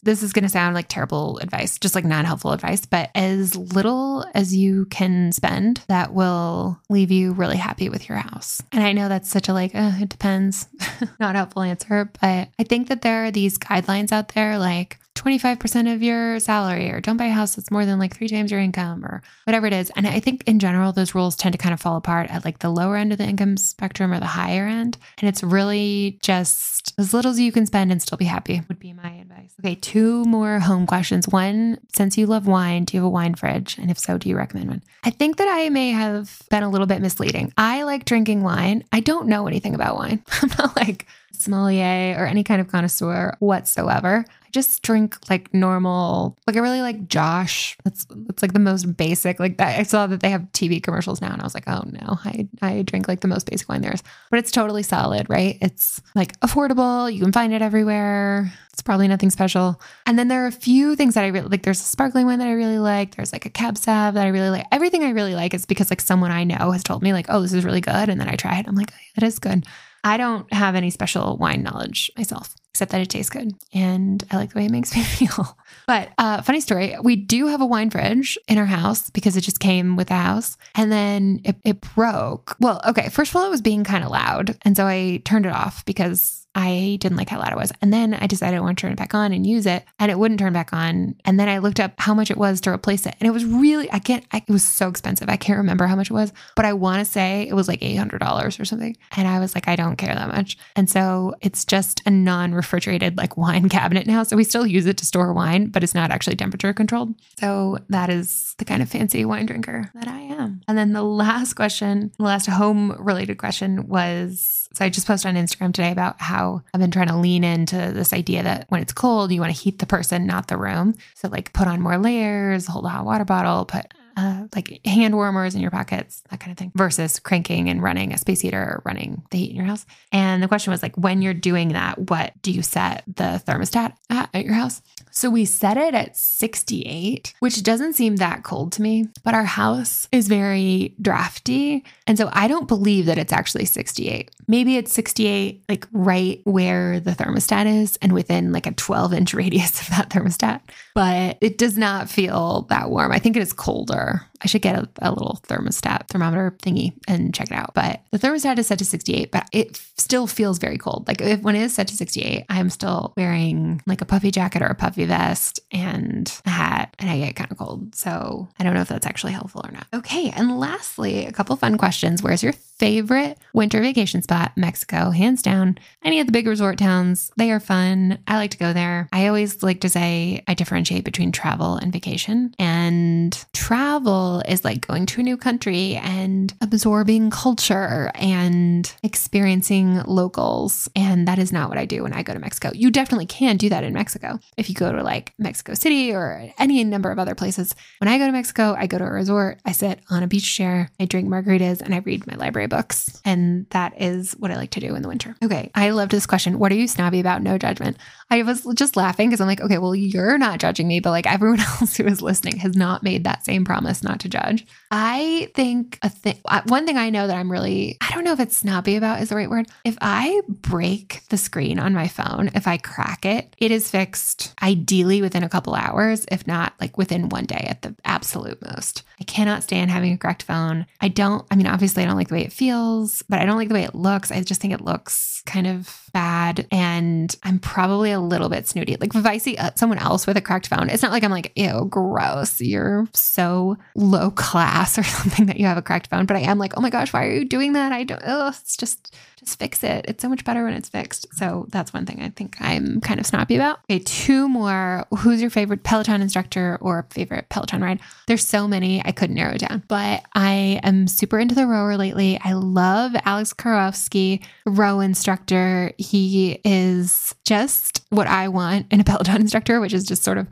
this 0.02 0.24
is 0.24 0.32
going 0.32 0.44
to 0.44 0.50
sound 0.50 0.76
like 0.76 0.88
terrible 0.88 1.40
advice, 1.40 1.78
just 1.78 1.94
like 1.94 2.06
non 2.06 2.24
helpful 2.24 2.54
advice, 2.54 2.86
but 2.86 3.12
as 3.14 3.54
little 3.58 4.26
as 4.34 4.56
you 4.56 4.86
can 4.86 5.25
spend, 5.34 5.82
that 5.88 6.14
will 6.14 6.80
leave 6.90 7.12
you 7.12 7.34
really 7.34 7.58
happy 7.58 7.90
with 7.90 8.08
your 8.10 8.18
house? 8.18 8.62
And 8.72 8.84
I 8.84 8.94
know 8.94 9.10
that's 9.10 9.30
such 9.30 9.50
a 9.50 9.54
like, 9.54 9.74
uh, 9.74 9.92
it 10.00 10.10
depends, 10.10 10.68
not 11.20 11.36
helpful 11.36 11.62
answer, 11.62 12.10
but 12.22 12.50
I 12.60 12.64
think 12.64 12.90
that 12.90 13.02
there 13.02 13.26
are 13.26 13.32
these 13.32 13.58
guidelines 13.58 14.12
out 14.12 14.30
there 14.30 14.58
like 14.58 15.00
25% 15.16 15.94
of 15.94 16.04
your 16.04 16.40
salary 16.40 16.92
or 16.92 17.00
don't 17.00 17.18
buy 17.18 17.26
a 17.26 17.32
house 17.32 17.56
that's 17.56 17.72
more 17.72 17.86
than 17.86 17.98
like 17.98 18.16
three 18.16 18.28
times 18.28 18.52
your 18.52 18.60
income 18.60 19.04
or 19.04 19.24
whatever 19.46 19.66
it 19.66 19.74
is. 19.74 19.92
And 19.96 20.06
I 20.06 20.20
think 20.20 20.44
in 20.46 20.60
general, 20.60 20.92
those 20.92 21.16
rules 21.16 21.36
tend 21.36 21.54
to 21.54 21.58
kind 21.58 21.74
of 21.74 21.82
fall 21.82 21.96
apart 21.96 22.30
at 22.30 22.46
like 22.46 22.60
the 22.60 22.70
lower 22.70 22.96
end 22.98 23.12
of 23.12 23.18
the 23.18 23.26
income 23.26 23.58
spectrum 23.58 24.12
or 24.12 24.20
the 24.20 24.26
higher 24.26 24.68
end. 24.68 24.98
And 25.20 25.30
it's 25.30 25.42
really 25.42 26.20
just 26.22 26.94
as 26.98 27.14
little 27.14 27.32
as 27.32 27.40
you 27.40 27.52
can 27.52 27.66
spend 27.66 27.92
and 27.92 28.02
still 28.02 28.18
be 28.18 28.26
happy 28.26 28.62
would 28.68 28.80
be 28.80 28.94
my 28.94 29.12
advice. 29.14 29.54
Okay, 29.60 29.76
two 29.76 30.24
more 30.26 30.60
home 30.60 30.86
questions. 30.86 31.28
One, 31.28 31.80
since 31.94 32.18
you 32.18 32.26
love 32.26 32.46
wine, 32.46 32.84
do 32.84 32.96
you 32.96 33.02
have 33.02 33.08
a 33.08 33.10
wine 33.10 33.36
fridge? 33.36 33.78
And 33.78 33.90
if 33.90 33.98
so, 33.98 34.18
do 34.18 34.30
you 34.30 34.38
recommend 34.38 34.70
one? 34.70 34.84
I 35.04 35.10
think 35.10 35.38
that 35.38 35.48
I 35.50 35.70
may 35.70 35.92
have 35.92 36.42
been 36.50 36.64
a 36.64 36.70
little 36.70 36.88
bit 36.88 37.02
misleading. 37.02 37.54
I 37.58 37.84
like 37.84 38.06
drinking 38.06 38.44
wine. 38.44 38.84
I 38.92 39.00
don't 39.00 39.28
know 39.28 39.48
anything 39.48 39.76
about 39.76 39.96
wine. 39.96 40.24
I'm 40.42 40.50
not 40.58 40.76
like 40.76 41.08
sommelier 41.42 42.16
or 42.18 42.26
any 42.26 42.44
kind 42.44 42.62
of 42.62 42.68
connoisseur 42.68 43.36
whatsoever 43.40 44.26
I 44.46 44.50
just 44.52 44.84
drink 44.84 45.18
like 45.30 45.54
normal. 45.54 46.38
Like 46.46 46.56
I 46.56 46.60
really 46.60 46.82
like 46.82 47.08
Josh. 47.08 47.76
That's 47.84 48.06
it's 48.30 48.42
like 48.42 48.54
the 48.54 48.60
most 48.60 48.96
basic. 48.96 49.40
Like. 49.40 49.60
I 49.60 49.84
saw 49.84 50.06
that 50.08 50.20
they 50.20 50.30
have 50.30 50.44
TV 50.54 50.82
commercials 50.82 51.20
now, 51.20 51.32
and 51.32 51.42
I 51.42 51.44
was 51.44 51.56
like, 51.56 51.68
oh 51.68 51.84
no, 51.86 52.20
I 52.24 52.48
I 52.62 52.82
drink 52.84 53.08
like 53.08 53.22
the 53.22 53.28
most 53.28 53.50
basic 53.50 53.68
wine 53.68 53.82
there 53.82 53.94
is. 53.94 54.04
But 54.30 54.40
it's 54.40 54.52
totally 54.52 54.84
solid, 54.84 55.28
right? 55.30 55.58
It's 55.62 56.02
like 56.14 56.40
affordable. 56.42 57.12
You 57.12 57.22
can 57.22 57.32
find 57.32 57.54
it 57.54 57.62
everywhere. 57.62 58.52
It's 58.72 58.82
probably 58.82 59.08
nothing 59.08 59.32
special. 59.32 59.82
And 60.06 60.20
then 60.20 60.28
there 60.28 60.44
are 60.44 60.48
a 60.48 60.52
few 60.52 60.96
things 60.96 61.16
that 61.16 61.24
I 61.24 61.28
really 61.28 61.48
like. 61.48 61.64
There's 61.64 61.80
a 61.80 61.84
sparkling 61.84 62.26
wine 62.28 62.40
that 62.40 62.48
I 62.48 62.54
really 62.54 62.80
like. 62.80 63.16
There's 63.16 63.34
like 63.34 63.46
a 63.46 63.50
cab 63.50 63.78
sav 63.78 64.14
that 64.14 64.26
I 64.26 64.30
really 64.30 64.50
like. 64.50 64.66
Everything 64.72 65.04
I 65.04 65.12
really 65.12 65.34
like 65.34 65.54
is 65.54 65.66
because 65.66 65.90
like 65.90 66.02
someone 66.02 66.32
I 66.32 66.44
know 66.44 66.72
has 66.72 66.84
told 66.84 67.02
me 67.02 67.14
like, 67.14 67.28
oh, 67.30 67.42
this 67.42 67.54
is 67.54 67.66
really 67.66 67.82
good, 67.82 68.10
and 68.10 68.20
then 68.22 68.30
I 68.30 68.36
try 68.36 68.60
it. 68.60 68.68
I'm 68.68 68.76
like, 68.76 68.92
oh, 68.94 69.00
it 69.18 69.24
is 69.24 69.40
good. 69.40 69.66
I 70.06 70.18
don't 70.18 70.52
have 70.54 70.76
any 70.76 70.92
special 70.92 71.36
wine 71.36 71.64
knowledge 71.64 72.12
myself 72.16 72.56
except 72.76 72.92
that 72.92 73.00
it 73.00 73.10
tastes 73.10 73.30
good 73.30 73.54
and 73.74 74.22
I 74.30 74.36
like 74.36 74.52
the 74.52 74.60
way 74.60 74.66
it 74.66 74.72
makes 74.72 74.96
me 74.96 75.02
feel. 75.02 75.58
But 75.88 76.10
uh, 76.18 76.42
funny 76.42 76.62
story, 76.62 76.96
we 77.02 77.16
do 77.16 77.48
have 77.48 77.62
a 77.62 77.66
wine 77.66 77.90
fridge 77.90 78.38
in 78.48 78.58
our 78.58 78.66
house 78.66 79.10
because 79.10 79.36
it 79.36 79.42
just 79.42 79.60
came 79.60 79.96
with 79.96 80.10
the 80.10 80.16
house, 80.16 80.58
and 80.76 80.92
then 80.92 81.42
it, 81.44 81.56
it 81.64 81.82
broke. 81.82 82.56
Well, 82.60 82.82
okay, 82.86 83.10
first 83.10 83.32
of 83.32 83.36
all, 83.38 83.46
it 83.46 83.50
was 83.50 83.62
being 83.62 83.84
kind 83.84 84.04
of 84.04 84.12
loud, 84.12 84.58
and 84.64 84.76
so 84.76 84.86
I 84.86 85.22
turned 85.26 85.46
it 85.46 85.52
off 85.52 85.86
because 85.86 86.45
I 86.56 86.98
didn't 87.02 87.18
like 87.18 87.30
how 87.30 87.40
loud 87.40 87.52
it 87.52 87.58
was. 87.58 87.74
And 87.82 87.92
then 87.92 88.14
I 88.14 88.28
decided 88.28 88.58
I 88.58 88.62
want 88.62 88.78
to 88.78 88.82
turn 88.82 88.94
it 88.94 88.98
back 88.98 89.14
on 89.14 89.34
and 89.34 89.46
use 89.46 89.66
it, 89.66 89.84
and 90.00 90.10
it 90.10 90.18
wouldn't 90.18 90.40
turn 90.40 90.54
back 90.54 90.72
on. 90.74 91.16
And 91.26 91.40
then 91.40 91.50
I 91.50 91.58
looked 91.58 91.82
up 91.82 91.94
how 91.98 92.14
much 92.14 92.32
it 92.32 92.38
was 92.38 92.62
to 92.62 92.72
replace 92.72 93.06
it, 93.06 93.16
and 93.20 93.28
it 93.28 93.32
was 93.32 93.46
really 93.46 93.92
I 93.92 94.00
can't. 94.00 94.26
I, 94.32 94.38
it 94.38 94.52
was 94.52 94.64
so 94.64 94.88
expensive. 94.88 95.30
I 95.30 95.36
can't 95.38 95.58
remember 95.58 95.86
how 95.86 95.96
much 95.96 96.10
it 96.10 96.14
was, 96.14 96.32
but 96.56 96.66
I 96.66 96.74
want 96.74 97.00
to 97.00 97.06
say 97.06 97.48
it 97.48 97.54
was 97.54 97.68
like 97.68 97.84
eight 97.84 97.96
hundred 97.96 98.20
dollars 98.20 98.60
or 98.60 98.66
something. 98.66 98.96
And 99.18 99.28
I 99.28 99.40
was 99.40 99.54
like, 99.54 99.68
I 99.68 99.76
don't 99.76 99.98
care 99.98 100.16
that 100.16 100.30
much. 100.30 100.58
And 100.76 100.90
so 100.90 101.36
it's 101.42 101.66
just 101.66 102.02
a 102.06 102.12
non-refrigerated 102.12 103.18
like 103.18 103.38
wine 103.46 103.68
cabinet 103.68 104.08
now. 104.08 104.24
So 104.24 104.38
we 104.38 104.44
still 104.46 104.66
use 104.66 104.86
it 104.86 104.98
to 104.98 105.06
store 105.06 105.34
wine, 105.34 105.68
but 105.68 105.84
it's 105.84 105.96
not 105.96 106.12
actually 106.12 106.38
temperature 106.38 106.74
controlled. 106.74 107.14
So 107.40 107.80
that 107.90 108.10
is 108.10 108.56
the 108.58 108.66
kind 108.66 108.82
of 108.82 108.90
fancy 108.90 109.26
wine 109.26 109.46
drinker 109.46 109.92
that 109.94 110.08
I 110.08 110.22
am. 110.22 110.62
And 110.68 110.78
then 110.78 110.94
the 110.94 111.04
last 111.04 111.54
question, 111.54 112.12
the 112.18 112.24
last 112.24 112.46
home 112.46 112.96
related 113.00 113.38
question 113.38 113.88
was 113.88 114.66
so 114.76 114.84
I 114.84 114.90
just 114.90 115.08
posted 115.08 115.30
on 115.30 115.42
Instagram 115.42 115.74
today 115.74 115.92
about 115.92 116.20
how 116.20 116.45
I've 116.74 116.82
been 116.82 116.92
trying 116.92 117.08
to 117.08 117.18
lean 117.18 117.44
into 117.44 117.92
this 117.94 118.14
idea 118.14 118.44
that 118.44 118.66
when 118.70 118.82
it's 118.82 118.94
cold, 118.94 119.32
you 119.32 119.42
want 119.42 119.56
to 119.56 119.62
heat 119.62 119.80
the 119.80 119.86
person, 119.86 120.26
not 120.26 120.48
the 120.48 120.58
room. 120.58 120.96
So, 121.14 121.28
like, 121.30 121.54
put 121.54 121.68
on 121.68 121.82
more 121.82 121.98
layers, 121.98 122.68
hold 122.68 122.86
a 122.86 122.90
hot 122.90 123.06
water 123.06 123.26
bottle, 123.26 123.66
put 123.66 123.94
uh, 124.16 124.48
like 124.56 124.80
hand 124.86 125.16
warmers 125.16 125.56
in 125.56 125.62
your 125.62 125.72
pockets, 125.72 126.24
that 126.30 126.40
kind 126.40 126.52
of 126.52 126.58
thing, 126.58 126.72
versus 126.76 127.20
cranking 127.20 127.70
and 127.70 127.82
running 127.82 128.14
a 128.14 128.18
space 128.18 128.42
heater 128.42 128.62
or 128.62 128.82
running 128.86 129.24
the 129.32 129.38
heat 129.38 129.50
in 129.52 129.56
your 129.56 129.66
house. 129.66 129.86
And 130.12 130.42
the 130.42 130.48
question 130.48 130.72
was 130.72 130.82
like, 130.84 130.96
when 130.96 131.22
you're 131.22 131.34
doing 131.34 131.70
that, 131.70 132.10
what 132.10 132.34
do 132.42 132.52
you 132.52 132.62
set 132.62 133.04
the 133.08 133.42
thermostat 133.46 133.94
at 134.10 134.30
at 134.34 134.46
your 134.46 134.54
house? 134.54 134.82
So 135.12 135.30
we 135.30 135.46
set 135.46 135.78
it 135.78 135.94
at 135.94 136.18
68, 136.18 137.36
which 137.40 137.64
doesn't 137.64 137.94
seem 137.94 138.18
that 138.18 138.44
cold 138.44 138.74
to 138.74 138.82
me, 138.82 139.08
but 139.24 139.34
our 139.34 139.46
house 139.46 140.10
is 140.12 140.28
very 140.28 140.94
drafty. 141.02 141.86
And 142.06 142.18
so 142.18 142.30
I 142.34 142.50
don't 142.50 142.68
believe 142.68 143.06
that 143.06 143.18
it's 143.18 143.32
actually 143.32 143.64
68. 143.64 144.30
Maybe 144.48 144.76
it's 144.76 144.92
68, 144.92 145.64
like 145.70 145.88
right 145.94 146.42
where 146.44 147.00
the 147.00 147.12
thermostat 147.12 147.66
is 147.66 147.98
and 148.02 148.12
within 148.12 148.52
like 148.52 148.68
a 148.68 148.74
12 148.74 149.14
inch 149.14 149.34
radius 149.46 149.82
of 149.82 149.88
that 149.96 150.10
thermostat, 150.10 150.60
but 150.94 151.38
it 151.40 151.58
does 151.58 151.78
not 151.78 152.10
feel 152.10 152.64
that 152.64 152.90
warm. 152.90 153.14
I 153.14 153.20
think 153.20 153.38
it 153.38 153.42
is 153.42 153.54
colder 153.54 154.05
her. 154.06 154.35
I 154.46 154.48
should 154.48 154.62
get 154.62 154.76
a, 154.76 154.88
a, 155.00 155.10
little 155.10 155.40
thermostat 155.48 156.08
thermometer 156.08 156.56
thingy 156.62 156.94
and 157.08 157.34
check 157.34 157.50
it 157.50 157.56
out. 157.56 157.74
But 157.74 158.02
the 158.12 158.20
thermostat 158.20 158.60
is 158.60 158.68
set 158.68 158.78
to 158.78 158.86
68, 158.86 159.32
but 159.32 159.50
it 159.52 159.82
still 159.98 160.28
feels 160.28 160.60
very 160.60 160.78
cold. 160.78 161.08
Like 161.08 161.20
if, 161.20 161.42
when 161.42 161.56
it 161.56 161.64
is 161.64 161.74
set 161.74 161.88
to 161.88 161.96
68, 161.96 162.46
I'm 162.48 162.70
still 162.70 163.12
wearing 163.18 163.82
like 163.88 164.02
a 164.02 164.06
puffy 164.06 164.30
jacket 164.30 164.62
or 164.62 164.68
a 164.68 164.76
puffy 164.76 165.06
vest 165.06 165.62
and 165.72 166.32
a 166.46 166.52
hat, 166.52 166.96
and 167.00 167.10
I 167.10 167.18
get 167.18 167.36
kind 167.36 167.52
of 167.52 167.58
cold. 167.58 167.96
So 167.96 168.48
I 168.60 168.64
don't 168.64 168.76
know 168.76 168.82
if 168.82 168.88
that's 168.88 169.08
actually 169.08 169.34
helpful 169.34 169.66
or 169.66 169.72
not. 169.72 169.88
Okay. 169.92 170.30
And 170.30 170.60
lastly, 170.60 171.26
a 171.26 171.32
couple 171.32 171.56
fun 171.56 171.80
questions. 171.80 172.22
Where's 172.22 172.44
your 172.44 172.54
favorite 172.54 173.40
winter 173.54 173.82
vacation 173.82 174.22
spot? 174.22 174.52
Mexico, 174.56 175.10
hands 175.10 175.42
down. 175.42 175.80
Any 176.04 176.20
of 176.20 176.28
the 176.28 176.34
big 176.34 176.46
resort 176.46 176.78
towns, 176.78 177.32
they 177.36 177.50
are 177.50 177.60
fun. 177.60 178.20
I 178.28 178.36
like 178.36 178.52
to 178.52 178.58
go 178.60 178.74
there. 178.74 179.10
I 179.12 179.26
always 179.26 179.64
like 179.64 179.82
to 179.82 179.90
say 179.90 180.44
I 180.48 180.54
differentiate 180.54 181.04
between 181.04 181.32
travel 181.32 181.78
and 181.78 181.92
vacation. 181.92 182.54
And 182.60 183.44
travel 183.54 184.35
is 184.42 184.64
like 184.64 184.86
going 184.86 185.06
to 185.08 185.22
a 185.22 185.24
new 185.24 185.38
country 185.38 185.96
and 185.96 186.54
absorbing 186.62 187.30
culture 187.30 188.12
and 188.16 188.94
experiencing 189.04 190.02
locals. 190.04 190.90
And 190.96 191.28
that 191.28 191.40
is 191.40 191.52
not 191.52 191.70
what 191.70 191.78
I 191.78 191.86
do 191.86 192.04
when 192.04 192.14
I 192.14 192.24
go 192.24 192.34
to 192.34 192.40
Mexico. 192.40 192.72
You 192.74 192.92
definitely 192.92 193.26
can 193.26 193.58
do 193.58 193.70
that 193.70 193.84
in 193.84 193.94
Mexico. 193.94 194.40
If 194.58 194.70
you 194.70 194.76
go 194.76 194.92
to 194.92 195.04
like 195.04 195.34
Mexico 195.38 195.74
City 195.74 196.14
or 196.14 196.50
any 196.58 196.84
number 196.84 197.12
of 197.12 197.20
other 197.20 197.36
places. 197.36 197.76
When 198.00 198.08
I 198.08 198.18
go 198.18 198.26
to 198.26 198.32
Mexico, 198.32 198.76
I 198.78 198.88
go 198.88 198.98
to 198.98 199.06
a 199.06 199.12
resort, 199.12 199.60
I 199.66 199.72
sit 199.72 200.00
on 200.10 200.24
a 200.24 200.28
beach 200.28 200.56
chair, 200.56 200.90
I 201.00 201.06
drink 201.06 201.28
margaritas, 201.28 201.82
and 201.82 201.94
I 201.94 202.00
read 202.00 202.28
my 202.28 202.36
library 202.36 202.68
books. 202.68 203.22
And 203.26 203.68
that 203.70 204.00
is 204.02 204.34
what 204.34 204.52
I 204.52 204.56
like 204.56 204.72
to 204.72 204.80
do 204.80 204.96
in 204.96 205.02
the 205.02 205.08
winter. 205.08 205.36
Okay. 205.44 205.72
I 205.76 205.92
loved 205.92 206.12
this 206.12 206.26
question. 206.26 206.60
What 206.60 206.72
are 206.72 206.76
you 206.76 206.88
snobby 206.88 207.20
about? 207.20 207.42
No 207.42 207.58
judgment. 207.58 207.98
I 208.30 208.42
was 208.42 208.68
just 208.76 208.96
laughing 208.96 209.30
because 209.30 209.42
I'm 209.42 209.48
like, 209.48 209.62
okay, 209.62 209.78
well, 209.78 209.96
you're 209.96 210.38
not 210.38 210.60
judging 210.60 210.88
me, 210.88 211.00
but 211.00 211.12
like 211.12 211.28
everyone 211.28 211.60
else 211.82 211.96
who 211.98 212.06
is 212.06 212.22
listening 212.22 212.58
has 212.58 212.76
not 212.76 213.04
made 213.04 213.24
that 213.24 213.46
same 213.46 213.66
promise 213.66 214.04
not 214.04 214.20
to 214.22 214.25
judge. 214.30 214.66
I 214.92 215.52
think 215.56 216.00
a 216.02 216.10
thing, 216.10 216.40
one 216.66 216.86
thing 216.86 216.98
I 216.98 217.10
know 217.10 217.28
that 217.28 217.36
I'm 217.36 217.52
really, 217.52 217.98
I 218.02 218.12
don't 218.14 218.24
know 218.24 218.34
if 218.34 218.40
it's 218.40 218.58
snobby 218.58 218.96
about 218.96 219.22
is 219.22 219.30
the 219.30 219.36
right 219.36 219.50
word. 219.50 219.68
If 219.84 219.98
I 220.02 220.42
break 220.48 221.22
the 221.30 221.38
screen 221.38 221.80
on 221.80 221.94
my 221.94 222.08
phone, 222.08 222.50
if 222.56 222.68
I 222.68 222.78
crack 222.78 223.26
it, 223.26 223.56
it 223.58 223.72
is 223.72 223.90
fixed 223.90 224.54
ideally 224.62 225.22
within 225.22 225.44
a 225.44 225.50
couple 225.50 225.76
hours, 225.76 226.26
if 226.32 226.48
not 226.48 226.74
like 226.80 226.98
within 226.98 227.30
one 227.30 227.46
day 227.46 227.66
at 227.70 227.82
the 227.82 227.96
absolute 228.16 228.62
most. 228.66 229.04
I 229.20 229.24
cannot 229.26 229.64
stand 229.64 229.92
having 229.92 230.14
a 230.14 230.18
cracked 230.18 230.44
phone. 230.44 230.86
I 231.02 231.10
don't, 231.10 231.46
I 231.52 231.56
mean, 231.56 231.68
obviously, 231.68 232.02
I 232.02 232.06
don't 232.06 232.16
like 232.16 232.30
the 232.30 232.36
way 232.36 232.46
it 232.46 232.54
feels, 232.54 233.22
but 233.28 233.40
I 233.40 233.46
don't 233.46 233.58
like 233.58 233.68
the 233.68 233.74
way 233.74 233.84
it 233.84 233.94
looks. 233.94 234.32
I 234.32 234.42
just 234.42 234.62
think 234.62 234.74
it 234.74 234.82
looks 234.82 235.44
kind 235.46 235.68
of 235.68 236.10
bad. 236.14 236.68
And 236.72 237.36
I'm 237.44 237.60
probably 237.60 238.12
a 238.12 238.20
little 238.20 238.50
bit 238.50 238.68
snooty. 238.68 238.96
Like 239.00 239.14
if 239.14 239.26
I 239.26 239.38
see 239.38 239.58
uh, 239.58 239.72
someone 239.76 240.00
else 240.00 240.26
with 240.26 240.38
a 240.38 240.42
cracked 240.42 240.68
phone, 240.68 240.90
it's 240.90 241.04
not 241.04 241.12
like 241.12 241.24
I'm 241.24 241.32
like, 241.32 241.52
ew, 241.56 241.88
gross. 241.90 242.60
You're 242.62 243.08
so 243.14 243.78
low 243.96 244.32
class 244.32 244.98
or 244.98 245.04
something 245.04 245.46
that 245.48 245.58
you 245.58 245.66
have 245.66 245.78
a 245.78 245.82
cracked 245.82 246.08
phone. 246.08 246.26
But 246.26 246.38
I 246.38 246.42
am 246.42 246.58
like, 246.58 246.78
oh 246.78 246.82
my 246.82 246.90
gosh, 246.90 247.14
why 247.14 247.26
are 247.26 247.32
you 247.32 247.46
doing 247.46 247.74
that? 247.74 247.92
I 247.92 248.04
don't, 248.04 248.22
oh, 248.26 248.48
it's 248.48 248.78
just, 248.78 249.16
just 249.40 249.60
fix 249.60 249.84
it. 249.84 250.06
It's 250.08 250.22
so 250.22 250.30
much 250.30 250.44
better 250.46 250.64
when 250.64 250.74
it's 250.74 250.90
fixed. 250.90 251.28
So 251.36 251.66
that's 251.70 251.94
one 251.94 252.06
thing 252.06 252.22
I 252.22 252.30
think 252.30 252.58
I'm 252.60 253.02
kind 253.02 253.20
of 253.20 253.26
snappy 253.26 253.56
about. 253.56 253.80
Okay, 253.90 254.00
two 254.00 254.48
more. 254.50 255.06
Who's 255.20 255.42
your 255.42 255.50
favorite 255.50 255.84
Peloton 255.84 256.22
instructor 256.22 256.78
or 256.82 257.06
favorite 257.12 257.50
Peloton 257.50 257.82
ride? 257.82 258.00
There's 258.28 258.46
so 258.46 258.68
many, 258.68 259.04
I 259.06 259.12
couldn't 259.12 259.36
narrow 259.36 259.58
down, 259.58 259.84
but 259.88 260.24
I 260.34 260.80
am 260.84 261.08
super 261.08 261.40
into 261.40 261.56
the 261.56 261.68
rower 261.68 261.96
lately. 261.98 262.40
I 262.44 262.54
love 262.54 263.16
Alex 263.24 263.54
Karwoski, 263.54 264.44
row 264.66 265.00
instructor. 265.00 265.92
He 265.98 266.60
is 266.64 267.36
just 267.46 268.04
what 268.10 268.28
I 268.28 268.48
want 268.48 268.88
in 268.92 269.00
a 269.00 269.04
Peloton 269.06 269.42
instructor, 269.42 269.80
which 269.80 269.94
is 269.94 270.06
just 270.06 270.24
sort 270.24 270.38
of 270.38 270.48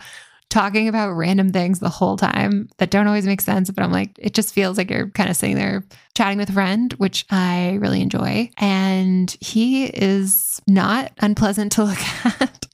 talking 0.54 0.88
about 0.88 1.14
random 1.14 1.52
things 1.52 1.80
the 1.80 1.90
whole 1.90 2.16
time 2.16 2.70
that 2.78 2.92
don't 2.92 3.08
always 3.08 3.26
make 3.26 3.42
sense. 3.42 3.72
But 3.72 3.84
I'm 3.84 3.92
like, 3.92 4.12
it 4.20 4.36
just 4.36 4.54
feels 4.54 4.78
like 4.78 4.92
you're 4.92 5.10
kind 5.10 5.32
of 5.32 5.36
sitting 5.36 5.56
there 5.56 5.84
chatting 6.16 6.38
with 6.38 6.50
a 6.50 6.54
friend, 6.54 6.94
which 6.94 7.26
I 7.32 7.80
really 7.82 8.02
enjoy. 8.02 8.52
And 8.58 9.36
he 9.42 9.86
is 9.86 10.62
not 10.68 11.12
unpleasant 11.20 11.72
to 11.74 11.84
look 11.86 12.00
at. 12.24 12.68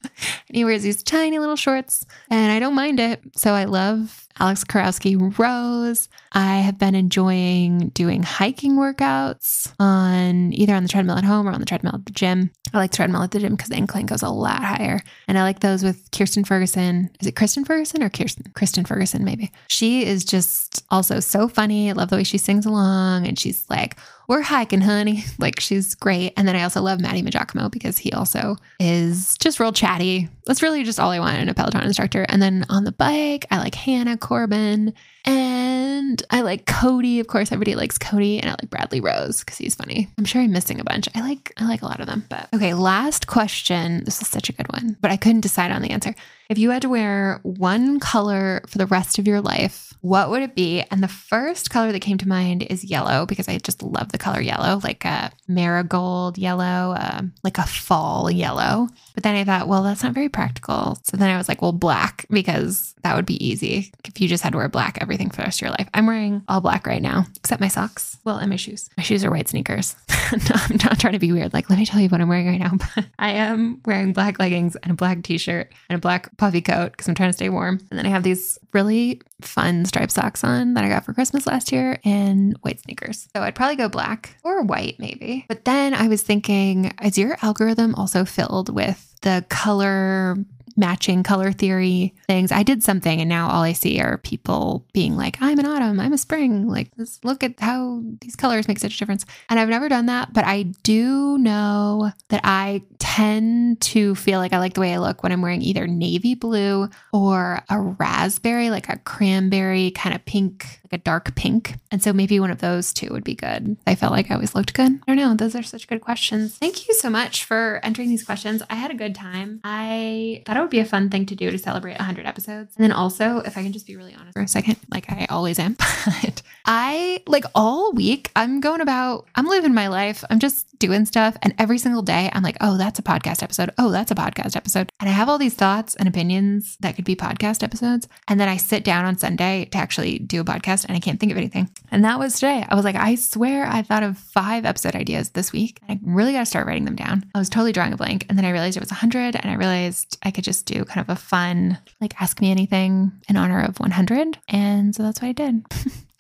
he 0.47 0.65
wears 0.65 0.83
these 0.83 1.01
tiny 1.01 1.39
little 1.39 1.55
shorts, 1.55 2.05
and 2.29 2.51
I 2.51 2.59
don't 2.59 2.75
mind 2.75 2.99
it. 2.99 3.21
So 3.37 3.53
I 3.53 3.63
love 3.63 4.27
Alex 4.39 4.63
Karwoski 4.63 5.37
rows. 5.37 6.09
I 6.31 6.57
have 6.57 6.77
been 6.77 6.95
enjoying 6.95 7.89
doing 7.89 8.23
hiking 8.23 8.75
workouts 8.75 9.73
on 9.79 10.53
either 10.53 10.73
on 10.73 10.83
the 10.83 10.89
treadmill 10.89 11.17
at 11.17 11.23
home 11.23 11.47
or 11.47 11.51
on 11.51 11.59
the 11.59 11.65
treadmill 11.65 11.95
at 11.95 12.05
the 12.05 12.11
gym. 12.11 12.51
I 12.73 12.77
like 12.77 12.91
treadmill 12.91 13.23
at 13.23 13.31
the 13.31 13.39
gym 13.39 13.55
because 13.55 13.69
the 13.69 13.77
incline 13.77 14.05
goes 14.05 14.21
a 14.21 14.29
lot 14.29 14.63
higher. 14.63 15.01
And 15.27 15.37
I 15.37 15.41
like 15.43 15.59
those 15.59 15.83
with 15.83 16.11
Kirsten 16.11 16.43
Ferguson. 16.43 17.09
Is 17.19 17.27
it 17.27 17.35
Kristen 17.35 17.65
Ferguson 17.65 18.03
or 18.03 18.09
Kirsten? 18.09 18.51
Kristen 18.53 18.85
Ferguson, 18.85 19.23
maybe. 19.23 19.51
She 19.69 20.05
is 20.05 20.23
just 20.23 20.83
also 20.91 21.19
so 21.19 21.47
funny. 21.47 21.89
I 21.89 21.93
love 21.93 22.09
the 22.09 22.15
way 22.15 22.23
she 22.23 22.37
sings 22.37 22.65
along 22.65 23.27
and 23.27 23.39
she's 23.39 23.65
like, 23.69 23.97
we're 24.27 24.41
hiking, 24.41 24.81
honey. 24.81 25.23
Like 25.39 25.59
she's 25.61 25.95
great. 25.95 26.33
And 26.35 26.47
then 26.47 26.57
I 26.57 26.63
also 26.63 26.81
love 26.81 26.99
Matty 26.99 27.23
Maggiacomo 27.23 27.71
because 27.71 27.97
he 27.97 28.11
also 28.11 28.57
is 28.79 29.37
just 29.37 29.59
real 29.59 29.71
chatty. 29.71 30.27
That's 30.45 30.61
really 30.61 30.83
just 30.83 30.99
all 30.99 31.11
I 31.11 31.19
want 31.19 31.37
in 31.37 31.47
a 31.47 31.53
Peloton 31.53 31.81
instructor. 31.81 32.25
And 32.27 32.41
then 32.41 32.65
on 32.69 32.83
the 32.83 32.91
bike, 32.91 33.45
I 33.49 33.57
like 33.57 33.73
Hannah 33.73 34.17
Corbin 34.29 34.93
and 35.25 36.21
I 36.29 36.41
like 36.41 36.67
Cody. 36.67 37.19
Of 37.19 37.25
course, 37.25 37.51
everybody 37.51 37.73
likes 37.73 37.97
Cody. 37.97 38.39
And 38.39 38.47
I 38.47 38.51
like 38.51 38.69
Bradley 38.69 39.01
Rose 39.01 39.39
because 39.39 39.57
he's 39.57 39.73
funny. 39.73 40.07
I'm 40.19 40.25
sure 40.25 40.39
I'm 40.39 40.51
missing 40.51 40.79
a 40.79 40.83
bunch. 40.83 41.09
I 41.15 41.21
like 41.21 41.51
I 41.57 41.67
like 41.67 41.81
a 41.81 41.87
lot 41.87 41.99
of 41.99 42.05
them. 42.05 42.27
But 42.29 42.47
okay, 42.53 42.75
last 42.75 43.25
question. 43.25 44.03
This 44.03 44.21
is 44.21 44.27
such 44.27 44.47
a 44.47 44.53
good 44.53 44.71
one, 44.71 44.97
but 45.01 45.09
I 45.09 45.17
couldn't 45.17 45.41
decide 45.41 45.71
on 45.71 45.81
the 45.81 45.89
answer. 45.89 46.13
If 46.49 46.57
you 46.57 46.71
had 46.71 46.81
to 46.81 46.89
wear 46.89 47.41
one 47.43 47.99
color 47.99 48.63
for 48.65 48.79
the 48.79 48.87
rest 48.87 49.19
of 49.19 49.27
your 49.27 49.39
life, 49.39 49.93
what 50.01 50.31
would 50.31 50.41
it 50.41 50.55
be? 50.55 50.83
And 50.89 51.03
the 51.03 51.07
first 51.07 51.69
color 51.69 51.91
that 51.91 51.99
came 51.99 52.17
to 52.17 52.27
mind 52.27 52.63
is 52.63 52.83
yellow 52.83 53.27
because 53.27 53.47
I 53.47 53.59
just 53.59 53.83
love 53.83 54.11
the 54.11 54.17
color 54.17 54.41
yellow, 54.41 54.79
like 54.83 55.05
a 55.05 55.31
marigold 55.47 56.39
yellow, 56.39 56.95
uh, 56.97 57.21
like 57.43 57.59
a 57.59 57.67
fall 57.67 58.31
yellow. 58.31 58.87
But 59.13 59.23
then 59.23 59.35
I 59.35 59.43
thought, 59.43 59.67
well, 59.67 59.83
that's 59.83 60.01
not 60.01 60.13
very 60.13 60.29
practical. 60.29 60.97
So 61.03 61.17
then 61.17 61.29
I 61.29 61.37
was 61.37 61.47
like, 61.47 61.61
well, 61.61 61.71
black 61.71 62.25
because 62.31 62.95
that 63.03 63.15
would 63.15 63.25
be 63.25 63.45
easy 63.45 63.91
if 64.05 64.19
you 64.19 64.27
just 64.27 64.43
had 64.43 64.53
to 64.53 64.57
wear 64.57 64.69
black 64.69 64.97
everything 65.01 65.29
for 65.29 65.37
the 65.37 65.43
rest 65.43 65.59
of 65.59 65.67
your 65.67 65.71
life. 65.71 65.89
I'm 65.93 66.07
wearing 66.07 66.41
all 66.47 66.61
black 66.61 66.87
right 66.87 67.01
now, 67.01 67.25
except 67.35 67.61
my 67.61 67.67
socks. 67.67 68.17
Well, 68.23 68.37
and 68.37 68.49
my 68.49 68.55
shoes. 68.55 68.89
My 68.97 69.03
shoes 69.03 69.23
are 69.23 69.31
white 69.31 69.49
sneakers. 69.49 69.95
no, 70.31 70.55
I'm 70.55 70.77
not 70.83 70.99
trying 70.99 71.13
to 71.13 71.19
be 71.19 71.31
weird. 71.31 71.53
Like, 71.53 71.69
let 71.69 71.77
me 71.79 71.85
tell 71.85 71.99
you 71.99 72.09
what 72.09 72.21
I'm 72.21 72.29
wearing 72.29 72.47
right 72.47 72.59
now. 72.59 72.77
I 73.19 73.31
am 73.31 73.81
wearing 73.85 74.13
black 74.13 74.39
leggings 74.39 74.75
and 74.77 74.91
a 74.91 74.95
black 74.95 75.23
t 75.23 75.37
shirt 75.37 75.71
and 75.89 75.97
a 75.97 76.01
black 76.01 76.35
puffy 76.39 76.61
coat 76.61 76.91
because 76.91 77.07
I'm 77.07 77.15
trying 77.15 77.29
to 77.29 77.33
stay 77.33 77.49
warm. 77.49 77.79
And 77.91 77.99
then 77.99 78.05
I 78.05 78.09
have 78.09 78.23
these 78.23 78.57
really 78.73 79.21
fun 79.41 79.85
striped 79.85 80.11
socks 80.11 80.43
on 80.43 80.73
that 80.73 80.83
I 80.83 80.89
got 80.89 81.05
for 81.05 81.13
Christmas 81.13 81.45
last 81.45 81.71
year 81.71 81.99
and 82.03 82.57
white 82.61 82.79
sneakers. 82.79 83.27
So 83.35 83.43
I'd 83.43 83.55
probably 83.55 83.75
go 83.75 83.89
black 83.89 84.37
or 84.43 84.63
white, 84.63 84.95
maybe. 84.99 85.45
But 85.47 85.65
then 85.65 85.93
I 85.93 86.07
was 86.07 86.23
thinking, 86.23 86.93
is 87.03 87.17
your 87.17 87.37
algorithm 87.41 87.93
also 87.95 88.25
filled 88.25 88.73
with 88.73 89.15
the 89.21 89.45
color 89.49 90.37
matching 90.77 91.23
color 91.23 91.51
theory 91.51 92.15
things. 92.29 92.51
I 92.51 92.61
did 92.61 92.83
something 92.83 93.19
and 93.19 93.27
now 93.27 93.49
all 93.49 93.63
I 93.63 93.73
see 93.73 93.99
are 93.99 94.19
people 94.19 94.85
being 94.93 95.17
like, 95.17 95.41
I'm 95.41 95.57
an 95.57 95.65
autumn, 95.65 95.99
I'm 95.99 96.13
a 96.13 96.17
spring. 96.17 96.67
Like, 96.67 96.91
look 97.23 97.43
at 97.43 97.59
how 97.59 98.03
these 98.21 98.35
colors 98.35 98.67
make 98.67 98.77
such 98.77 98.93
a 98.93 98.99
difference. 98.99 99.25
And 99.49 99.59
I've 99.59 99.67
never 99.67 99.89
done 99.89 100.05
that, 100.05 100.31
but 100.31 100.45
I 100.45 100.63
do 100.83 101.39
know 101.39 102.11
that 102.27 102.41
I 102.43 102.83
tend 102.99 103.81
to 103.81 104.13
feel 104.13 104.37
like 104.37 104.53
I 104.53 104.59
like 104.59 104.75
the 104.75 104.81
way 104.81 104.93
I 104.93 104.99
look 104.99 105.23
when 105.23 105.31
I'm 105.31 105.41
wearing 105.41 105.63
either 105.63 105.87
navy 105.87 106.35
blue 106.35 106.87
or 107.11 107.63
a 107.67 107.79
raspberry, 107.79 108.69
like 108.69 108.89
a 108.89 108.97
cranberry 108.97 109.89
kind 109.89 110.13
of 110.13 110.23
pink, 110.25 110.79
like 110.83 111.01
a 111.01 111.03
dark 111.03 111.33
pink. 111.33 111.77
And 111.89 112.03
so 112.03 112.13
maybe 112.13 112.39
one 112.39 112.51
of 112.51 112.59
those 112.59 112.93
two 112.93 113.09
would 113.11 113.23
be 113.23 113.33
good. 113.33 113.75
I 113.87 113.95
felt 113.95 114.11
like 114.11 114.29
I 114.29 114.35
always 114.35 114.53
looked 114.53 114.75
good. 114.75 114.91
I 114.91 114.99
don't 115.07 115.17
know. 115.17 115.33
Those 115.33 115.55
are 115.55 115.63
such 115.63 115.87
good 115.87 116.01
questions. 116.01 116.57
Thank 116.57 116.87
you 116.87 116.93
so 116.93 117.09
much 117.09 117.43
for 117.43 117.79
entering 117.81 118.09
these 118.09 118.23
questions. 118.23 118.61
I 118.69 118.75
had 118.75 118.91
a 118.91 118.95
good 118.95 119.15
time. 119.15 119.61
I 119.63 120.43
thought 120.45 120.57
it 120.57 120.61
would 120.61 120.69
be 120.69 120.79
a 120.79 120.85
fun 120.85 121.09
thing 121.09 121.25
to 121.27 121.35
do 121.35 121.49
to 121.49 121.57
celebrate 121.57 121.97
100 121.97 122.18
100 122.19 122.29
episodes. 122.29 122.75
And 122.75 122.83
then 122.83 122.91
also, 122.91 123.39
if 123.39 123.57
I 123.57 123.63
can 123.63 123.73
just 123.73 123.87
be 123.87 123.95
really 123.95 124.15
honest 124.15 124.33
for 124.33 124.41
a 124.41 124.47
second, 124.47 124.77
like 124.91 125.09
I 125.09 125.25
always 125.29 125.59
am, 125.59 125.73
but 126.05 126.41
I 126.65 127.23
like 127.27 127.45
all 127.55 127.91
week, 127.93 128.31
I'm 128.35 128.59
going 128.59 128.81
about, 128.81 129.27
I'm 129.35 129.47
living 129.47 129.73
my 129.73 129.87
life. 129.87 130.23
I'm 130.29 130.39
just 130.39 130.77
doing 130.79 131.05
stuff. 131.05 131.37
And 131.41 131.53
every 131.57 131.77
single 131.77 132.01
day, 132.01 132.29
I'm 132.33 132.43
like, 132.43 132.57
oh, 132.61 132.77
that's 132.77 132.99
a 132.99 133.03
podcast 133.03 133.43
episode. 133.43 133.71
Oh, 133.77 133.91
that's 133.91 134.11
a 134.11 134.15
podcast 134.15 134.55
episode. 134.55 134.89
And 134.99 135.09
I 135.09 135.13
have 135.13 135.29
all 135.29 135.37
these 135.37 135.53
thoughts 135.53 135.95
and 135.95 136.07
opinions 136.07 136.77
that 136.79 136.95
could 136.95 137.05
be 137.05 137.15
podcast 137.15 137.63
episodes. 137.63 138.07
And 138.27 138.39
then 138.39 138.47
I 138.47 138.57
sit 138.57 138.83
down 138.83 139.05
on 139.05 139.17
Sunday 139.17 139.65
to 139.65 139.77
actually 139.77 140.19
do 140.19 140.41
a 140.41 140.45
podcast 140.45 140.85
and 140.85 140.95
I 140.95 140.99
can't 140.99 141.19
think 141.19 141.31
of 141.31 141.37
anything. 141.37 141.69
And 141.91 142.03
that 142.05 142.19
was 142.19 142.35
today. 142.35 142.65
I 142.67 142.75
was 142.75 142.85
like, 142.85 142.95
I 142.95 143.15
swear 143.15 143.65
I 143.65 143.81
thought 143.81 144.03
of 144.03 144.17
five 144.17 144.65
episode 144.65 144.95
ideas 144.95 145.31
this 145.31 145.51
week. 145.51 145.79
I 145.89 145.99
really 146.03 146.33
got 146.33 146.39
to 146.39 146.45
start 146.45 146.67
writing 146.67 146.85
them 146.85 146.95
down. 146.95 147.25
I 147.35 147.39
was 147.39 147.49
totally 147.49 147.71
drawing 147.71 147.93
a 147.93 147.97
blank. 147.97 148.25
And 148.29 148.37
then 148.37 148.45
I 148.45 148.51
realized 148.51 148.77
it 148.77 148.81
was 148.81 148.91
100 148.91 149.35
and 149.35 149.51
I 149.51 149.55
realized 149.55 150.17
I 150.23 150.31
could 150.31 150.43
just 150.43 150.65
do 150.65 150.85
kind 150.85 151.03
of 151.03 151.09
a 151.09 151.19
fun, 151.19 151.77
like, 152.09 152.21
ask 152.21 152.41
me 152.41 152.51
anything 152.51 153.11
in 153.27 153.37
honor 153.37 153.61
of 153.63 153.79
100. 153.79 154.37
And 154.47 154.95
so 154.95 155.03
that's 155.03 155.21
what 155.21 155.29
I 155.29 155.31
did. 155.33 155.65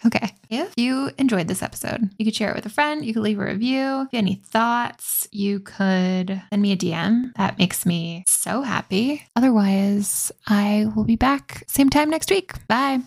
Okay. 0.05 0.33
If 0.49 0.73
you 0.77 1.11
enjoyed 1.17 1.49
this 1.49 1.61
episode, 1.61 2.09
you 2.17 2.23
could 2.23 2.33
share 2.33 2.51
it 2.51 2.55
with 2.55 2.65
a 2.65 2.69
friend. 2.69 3.03
You 3.03 3.13
could 3.13 3.21
leave 3.21 3.37
a 3.37 3.43
review. 3.43 4.03
If 4.03 4.13
you 4.13 4.17
have 4.17 4.23
any 4.23 4.35
thoughts, 4.45 5.27
you 5.29 5.59
could 5.59 6.41
send 6.49 6.61
me 6.61 6.71
a 6.71 6.77
DM. 6.77 7.33
That 7.35 7.59
makes 7.59 7.85
me 7.85 8.23
so 8.25 8.61
happy. 8.61 9.23
Otherwise, 9.35 10.31
I 10.47 10.85
will 10.95 11.03
be 11.03 11.17
back 11.17 11.63
same 11.67 11.89
time 11.89 12.09
next 12.09 12.31
week. 12.31 12.53
Bye. 12.69 13.01